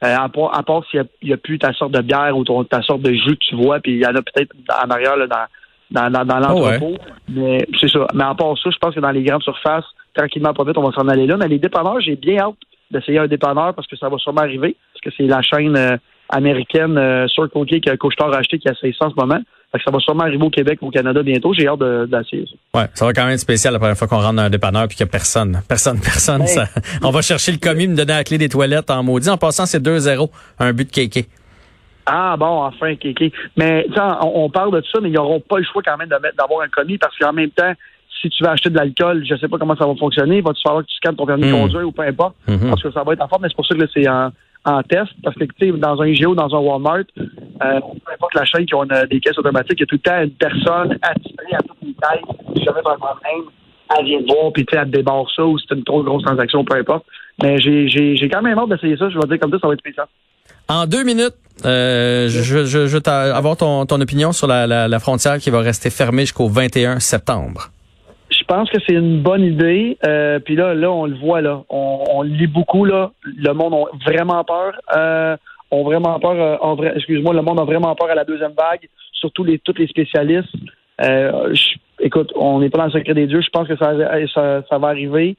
Euh, 0.06 0.16
à 0.16 0.30
part, 0.30 0.58
à 0.58 0.64
part 0.64 0.86
s'il 0.90 1.04
n'y 1.24 1.34
a, 1.34 1.38
plus 1.38 1.60
ta 1.60 1.74
sorte 1.74 1.92
de 1.92 2.00
bière 2.00 2.38
ou 2.38 2.46
ta 2.64 2.82
sorte 2.84 3.02
de 3.02 3.12
jus 3.12 3.36
que 3.36 3.46
tu 3.50 3.56
vois, 3.56 3.82
puis 3.82 3.96
il 3.96 4.00
y 4.00 4.06
en 4.06 4.16
a 4.16 4.22
peut-être 4.22 4.56
en 4.82 4.90
arrière 4.90 5.18
là, 5.18 5.28
dans, 5.28 5.46
dans, 5.92 6.10
dans, 6.10 6.26
dans 6.26 6.38
oh, 6.38 6.60
l'entrepôt. 6.60 6.96
Mais 7.30 7.66
c'est 7.80 7.90
ça. 7.90 8.08
Mais 8.14 8.24
à 8.24 8.36
part 8.36 8.58
ça, 8.58 8.70
je 8.70 8.78
pense 8.78 8.96
que 8.96 9.00
dans 9.00 9.12
les 9.12 9.24
grandes 9.24 9.44
surfaces, 9.44 9.86
tranquillement, 10.14 10.54
pas 10.54 10.64
vite, 10.64 10.78
on 10.78 10.88
va 10.88 10.92
s'en 10.92 11.08
aller 11.08 11.26
là. 11.26 11.38
Mais 11.38 11.48
les 11.48 11.60
dépanneurs, 11.60 12.00
j'ai 12.02 12.16
bien 12.16 12.40
hâte 12.40 12.56
d'essayer 12.92 13.20
un 13.20 13.28
dépanneur 13.28 13.74
parce 13.74 13.88
que 13.88 13.96
ça 13.96 14.10
va 14.10 14.18
sûrement 14.18 14.42
arriver. 14.42 14.76
Parce 14.94 15.02
que 15.04 15.10
c'est 15.18 15.28
la 15.30 15.42
chaîne 15.42 15.76
euh, 15.76 15.98
américaine 16.30 16.98
euh, 16.98 17.28
Circle 17.28 17.66
K 17.66 17.82
que 17.82 17.96
Couchetard 17.96 18.34
a 18.34 18.38
acheté 18.38 18.60
qui 18.60 18.70
a 18.70 18.76
600 18.76 19.06
en 19.06 19.10
ce 19.10 19.16
moment. 19.16 19.40
Fait 19.72 19.78
que 19.78 19.84
ça 19.84 19.92
va 19.92 20.00
sûrement 20.00 20.24
arriver 20.24 20.44
au 20.44 20.50
Québec, 20.50 20.80
au 20.82 20.90
Canada 20.90 21.22
bientôt. 21.22 21.54
J'ai 21.54 21.68
hâte 21.68 21.80
d'essayer 21.80 22.46
ça. 22.46 22.80
Ouais, 22.80 22.88
ça 22.96 23.06
va 23.06 23.14
quand 23.14 23.24
même 23.24 23.34
être 23.34 23.40
spécial 23.40 23.72
la 23.72 23.80
première 23.80 23.96
fois 23.96 24.08
qu'on 24.08 24.18
rentre 24.18 24.34
dans 24.34 24.42
un 24.42 24.50
dépanneur 24.50 24.88
puis 24.88 24.98
qu'il 24.98 25.06
n'y 25.06 25.10
a 25.10 25.12
personne. 25.12 25.62
Personne, 25.68 26.00
personne. 26.00 26.48
Ça, 26.48 26.66
on 27.04 27.12
va 27.12 27.22
chercher 27.22 27.52
le 27.52 27.60
commis, 27.60 27.88
me 27.88 27.96
donner 27.96 28.14
la 28.14 28.24
clé 28.24 28.40
des 28.40 28.50
toilettes 28.50 28.90
en 28.90 29.04
maudit. 29.04 29.30
En 29.30 29.38
passant, 29.38 29.68
c'est 29.68 29.84
2-0. 29.84 30.28
Un 30.58 30.74
but 30.74 30.86
de 30.86 30.92
kéké. 30.92 31.28
Ah 32.12 32.36
bon, 32.38 32.64
enfin, 32.64 32.96
Kéké. 32.96 33.32
Mais 33.56 33.86
on, 33.96 34.46
on, 34.46 34.50
parle 34.50 34.72
de 34.72 34.84
ça, 34.92 35.00
mais 35.00 35.10
ils 35.10 35.14
n'auront 35.14 35.40
pas 35.40 35.60
le 35.60 35.64
choix 35.64 35.84
quand 35.86 35.96
même 35.96 36.10
d'avoir 36.10 36.62
un 36.62 36.68
commis 36.68 36.98
parce 36.98 37.16
qu'en 37.18 37.34
même 37.34 37.52
temps, 37.52 37.74
si 38.20 38.30
tu 38.30 38.44
veux 38.44 38.50
acheter 38.50 38.72
de 38.72 38.76
l'alcool, 38.76 39.24
je 39.28 39.36
ne 39.36 39.40
sais 39.40 39.48
pas 39.48 39.60
comment 39.60 39.76
ça 39.76 39.86
va 39.86 39.96
fonctionner. 39.96 40.42
Va-tu 40.42 40.62
falloir 40.64 40.84
que 40.84 40.90
tu 40.90 40.96
scannes 40.96 41.16
ton 41.16 41.28
permis 41.28 41.44
de 41.44 41.54
hmm. 41.54 41.62
conduire 41.62 41.88
ou 41.88 41.92
peu 41.92 42.02
importe, 42.02 42.36
hmm. 42.48 42.70
parce 42.70 42.82
que 42.82 42.92
ça 42.92 43.04
va 43.04 43.14
être 43.14 43.22
en 43.22 43.28
forme, 43.28 43.44
mais 43.44 43.50
c'est 43.50 43.56
pour 43.56 43.66
ça 43.68 43.76
que 43.76 43.88
c'est 43.94 44.10
en, 44.10 44.32
en, 44.66 44.82
test. 44.82 45.12
Parce 45.24 45.36
que 45.36 45.44
tu 45.44 45.72
sais, 45.72 45.72
dans 45.72 46.02
un 46.02 46.08
IGO, 46.08 46.34
dans 46.34 46.54
un 46.56 46.60
Walmart, 46.60 47.06
euh, 47.18 47.26
peu 47.62 48.12
importe 48.12 48.34
la 48.34 48.46
chaîne 48.46 48.66
qui 48.66 48.74
a 48.74 49.06
des 49.06 49.20
caisses 49.20 49.38
automatiques, 49.38 49.80
il 49.80 49.82
y 49.82 49.84
a 49.84 49.86
tout 49.86 49.96
le 49.96 50.00
temps 50.00 50.24
une 50.24 50.32
personne 50.32 50.98
attirée 51.04 51.54
à 51.54 51.60
toutes 51.60 51.78
les 51.84 51.94
tailles. 51.94 52.22
Si 52.56 52.64
jamais 52.64 52.82
tu 52.84 52.90
un 52.92 52.96
problème, 52.96 53.50
elle 53.98 54.06
vient 54.06 54.22
te 54.22 54.34
voir, 54.34 54.52
puis 54.52 54.66
tu 54.66 54.74
sais, 54.74 54.82
elle 54.82 54.90
te 54.90 54.98
débarre 54.98 55.30
ça, 55.36 55.46
ou 55.46 55.60
c'est 55.60 55.76
une 55.76 55.84
trop 55.84 56.04
grosse 56.04 56.24
transaction, 56.24 56.64
peu 56.64 56.78
importe. 56.78 57.06
Mais 57.42 57.60
j'ai 57.60 58.30
quand 58.32 58.42
même 58.42 58.58
hâte 58.58 58.70
d'essayer 58.70 58.98
ça. 58.98 59.10
Je 59.10 59.20
vais 59.20 59.28
dire 59.28 59.40
comme 59.40 59.52
ça, 59.52 59.60
ça 59.60 59.68
va 59.68 59.74
être 59.74 59.80
spécial. 59.80 60.08
En 60.70 60.86
deux 60.86 61.04
minutes, 61.04 61.34
euh, 61.66 62.28
je, 62.30 62.44
je, 62.44 62.64
je 62.64 62.98
veux 62.98 63.02
avoir 63.08 63.58
ton, 63.58 63.88
ton 63.88 64.00
opinion 64.02 64.32
sur 64.32 64.46
la, 64.46 64.68
la, 64.68 64.88
la, 64.88 65.00
frontière 65.00 65.40
qui 65.40 65.50
va 65.50 65.62
rester 65.62 65.90
fermée 65.90 66.22
jusqu'au 66.22 66.48
21 66.48 67.00
septembre. 67.00 67.70
Je 68.30 68.44
pense 68.46 68.70
que 68.70 68.78
c'est 68.88 68.94
une 68.94 69.24
bonne 69.24 69.42
idée. 69.42 69.98
Euh, 70.06 70.38
puis 70.38 70.56
là, 70.56 70.76
là, 70.76 70.92
on 70.92 71.08
le 71.08 71.16
voit 71.16 71.42
là. 71.42 71.64
On, 71.70 72.04
on 72.12 72.22
lit 72.22 72.46
beaucoup 72.46 72.86
là. 72.86 73.12
Le 73.24 73.52
monde 73.54 73.74
a 73.74 73.98
vraiment 74.06 74.44
peur. 74.44 74.74
Euh, 74.96 75.36
ont 75.72 75.84
vraiment 75.84 76.20
peur. 76.20 76.64
En 76.64 76.76
vrai, 76.76 76.94
excuse-moi, 76.96 77.34
le 77.34 77.42
monde 77.42 77.60
a 77.60 77.64
vraiment 77.64 77.96
peur 77.96 78.12
à 78.12 78.16
la 78.16 78.24
deuxième 78.24 78.54
vague. 78.54 78.88
Surtout 79.14 79.44
les 79.44 79.58
tous 79.58 79.76
les 79.76 79.88
spécialistes. 79.88 80.54
Écoute, 82.00 82.32
on 82.36 82.60
n'est 82.60 82.70
pas 82.70 82.78
dans 82.78 82.86
le 82.86 82.92
secret 82.92 83.16
des 83.16 83.26
dieux. 83.26 83.42
Je 83.42 83.50
pense 83.50 83.68
que 83.68 83.76
ça, 83.76 83.94
ça, 84.36 84.62
ça 84.70 84.78
va 84.78 84.90
arriver. 84.90 85.36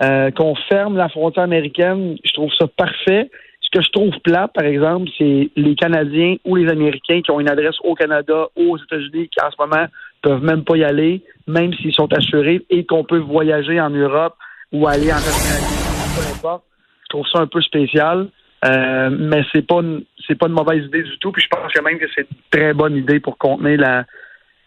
Qu'on 0.00 0.56
ferme 0.68 0.96
la 0.96 1.08
frontière 1.08 1.44
américaine, 1.44 2.16
je 2.24 2.32
trouve 2.32 2.50
ça 2.58 2.66
parfait 2.66 3.30
que 3.74 3.82
je 3.82 3.90
trouve 3.90 4.12
plat, 4.20 4.46
par 4.46 4.64
exemple, 4.64 5.10
c'est 5.18 5.50
les 5.56 5.74
Canadiens 5.74 6.36
ou 6.44 6.54
les 6.54 6.70
Américains 6.70 7.20
qui 7.22 7.30
ont 7.32 7.40
une 7.40 7.50
adresse 7.50 7.76
au 7.82 7.94
Canada 7.94 8.46
ou 8.56 8.74
aux 8.74 8.78
États-Unis 8.78 9.28
qui 9.28 9.44
en 9.44 9.50
ce 9.50 9.56
moment 9.58 9.86
peuvent 10.22 10.42
même 10.42 10.62
pas 10.62 10.76
y 10.76 10.84
aller, 10.84 11.22
même 11.48 11.74
s'ils 11.74 11.92
sont 11.92 12.12
assurés, 12.12 12.64
et 12.70 12.86
qu'on 12.86 13.04
peut 13.04 13.18
voyager 13.18 13.80
en 13.80 13.90
Europe 13.90 14.36
ou 14.72 14.86
aller 14.86 15.12
en 15.12 15.16
Amérique, 15.16 16.14
peu 16.16 16.36
importe. 16.36 16.64
Je 17.02 17.08
trouve 17.08 17.26
ça 17.26 17.40
un 17.40 17.46
peu 17.46 17.60
spécial. 17.60 18.28
Euh, 18.64 19.10
mais 19.10 19.42
c'est 19.52 19.66
pas 19.66 19.80
une, 19.82 20.04
c'est 20.26 20.38
pas 20.38 20.46
une 20.46 20.54
mauvaise 20.54 20.84
idée 20.86 21.02
du 21.02 21.18
tout. 21.18 21.32
Puis 21.32 21.42
je 21.42 21.48
pense 21.48 21.70
quand 21.72 21.82
même 21.82 21.98
que 21.98 22.06
c'est 22.14 22.22
une 22.22 22.36
très 22.50 22.72
bonne 22.72 22.96
idée 22.96 23.20
pour 23.20 23.36
contenir 23.36 23.78
la, 23.78 24.04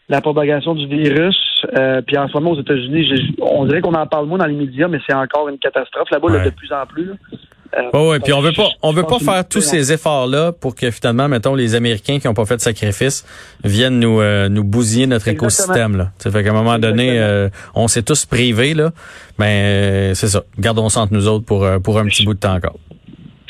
la 0.10 0.22
propagation 0.22 0.76
du 0.76 0.86
virus. 0.86 1.36
Euh, 1.76 2.02
puis 2.02 2.16
en 2.18 2.28
ce 2.28 2.34
moment, 2.34 2.52
aux 2.52 2.60
États-Unis, 2.60 3.36
on 3.42 3.66
dirait 3.66 3.82
qu'on 3.82 3.96
en 3.96 4.06
parle 4.06 4.28
moins 4.28 4.38
dans 4.38 4.46
les 4.46 4.54
médias, 4.54 4.88
mais 4.88 5.00
c'est 5.08 5.16
encore 5.16 5.50
une 5.50 5.58
catastrophe 5.58 6.12
là-bas 6.12 6.46
de 6.46 6.50
plus 6.52 6.72
en 6.72 6.86
plus. 6.86 7.12
Euh, 7.76 8.10
ouais, 8.10 8.20
puis 8.20 8.34
on 8.34 8.42
veut 8.42 8.54
pas, 8.54 8.68
on 8.82 8.92
veut 8.92 9.04
pas 9.04 9.20
faire 9.20 9.48
tous 9.48 9.62
ces 9.62 9.92
efforts-là 9.92 10.52
pour 10.52 10.76
que 10.76 10.90
finalement, 10.92 11.28
mettons, 11.28 11.56
les 11.56 11.76
Américains 11.76 12.20
qui 12.20 12.28
n'ont 12.28 12.34
pas 12.34 12.46
fait 12.46 12.58
de 12.58 12.62
sacrifice 12.62 13.26
viennent 13.64 14.00
nous 14.00 14.22
euh, 14.22 14.50
nous 14.50 14.64
bousiller 14.64 15.08
notre 15.08 15.28
écosystème. 15.28 15.98
Là. 15.98 16.12
Ça 16.18 16.32
fait 16.32 16.44
qu'à 16.44 16.52
un 16.52 16.54
moment 16.54 16.80
donné, 16.80 17.20
euh, 17.20 17.50
on 17.76 17.88
s'est 17.88 18.04
tous 18.04 18.26
privés 18.26 18.74
là, 18.74 18.92
mais 19.38 20.14
c'est 20.16 20.28
ça. 20.28 20.44
Gardons 20.60 20.90
ça 20.90 21.02
entre 21.02 21.14
nous 21.14 21.28
autres 21.28 21.46
pour 21.46 21.68
pour 21.84 22.00
un 22.00 22.06
petit 22.06 22.24
bout 22.24 22.34
de 22.34 22.40
temps 22.40 22.56
encore 22.56 22.78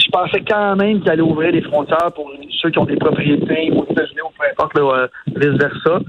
je 0.07 0.11
pensais 0.11 0.43
quand 0.47 0.75
même 0.75 1.01
qu'il 1.01 1.09
allait 1.09 1.21
ouvrir 1.21 1.51
les 1.51 1.61
frontières 1.61 2.11
pour 2.15 2.31
ceux 2.61 2.69
qui 2.69 2.79
ont 2.79 2.85
des 2.85 2.95
propriétés 2.95 3.71
aux 3.71 3.85
États-Unis 3.91 4.21
ou 4.25 4.31
peu 4.37 4.45
importe, 4.49 4.77
euh, 4.77 5.07
vice-versa. 5.35 5.99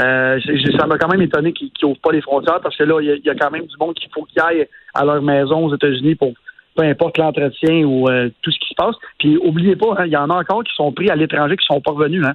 Euh, 0.00 0.40
ça 0.78 0.86
m'a 0.86 0.98
quand 0.98 1.08
même 1.08 1.22
étonné 1.22 1.52
qu'ils 1.52 1.70
n'ouvrent 1.82 2.00
pas 2.00 2.12
les 2.12 2.20
frontières 2.20 2.60
parce 2.62 2.76
que 2.76 2.84
là, 2.84 3.00
il 3.00 3.20
y, 3.24 3.30
a 3.30 3.34
quand 3.34 3.50
même 3.50 3.64
du 3.66 3.76
monde 3.80 3.94
qu'il 3.94 4.10
faut 4.12 4.24
qu'ils 4.24 4.42
aillent 4.42 4.68
à 4.94 5.04
leur 5.04 5.22
maison 5.22 5.66
aux 5.66 5.74
États-Unis 5.74 6.16
pour 6.16 6.32
peu 6.76 6.82
importe 6.82 7.18
l'entretien 7.18 7.84
ou 7.84 8.08
euh, 8.08 8.28
tout 8.42 8.50
ce 8.50 8.58
qui 8.58 8.68
se 8.68 8.74
passe. 8.74 8.94
Puis 9.18 9.36
oubliez 9.38 9.76
pas, 9.76 9.94
hein, 9.98 10.06
il 10.06 10.12
y 10.12 10.16
en 10.16 10.30
a 10.30 10.34
encore 10.34 10.62
qui 10.64 10.74
sont 10.74 10.92
pris 10.92 11.10
à 11.10 11.16
l'étranger 11.16 11.56
qui 11.56 11.66
sont 11.66 11.80
pas 11.80 11.92
revenus. 11.92 12.24
Hein. 12.24 12.34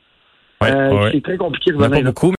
c'est 1.11 1.23
très 1.23 1.37
compliqué 1.37 1.71
de 1.71 1.77
revenir. 1.77 2.13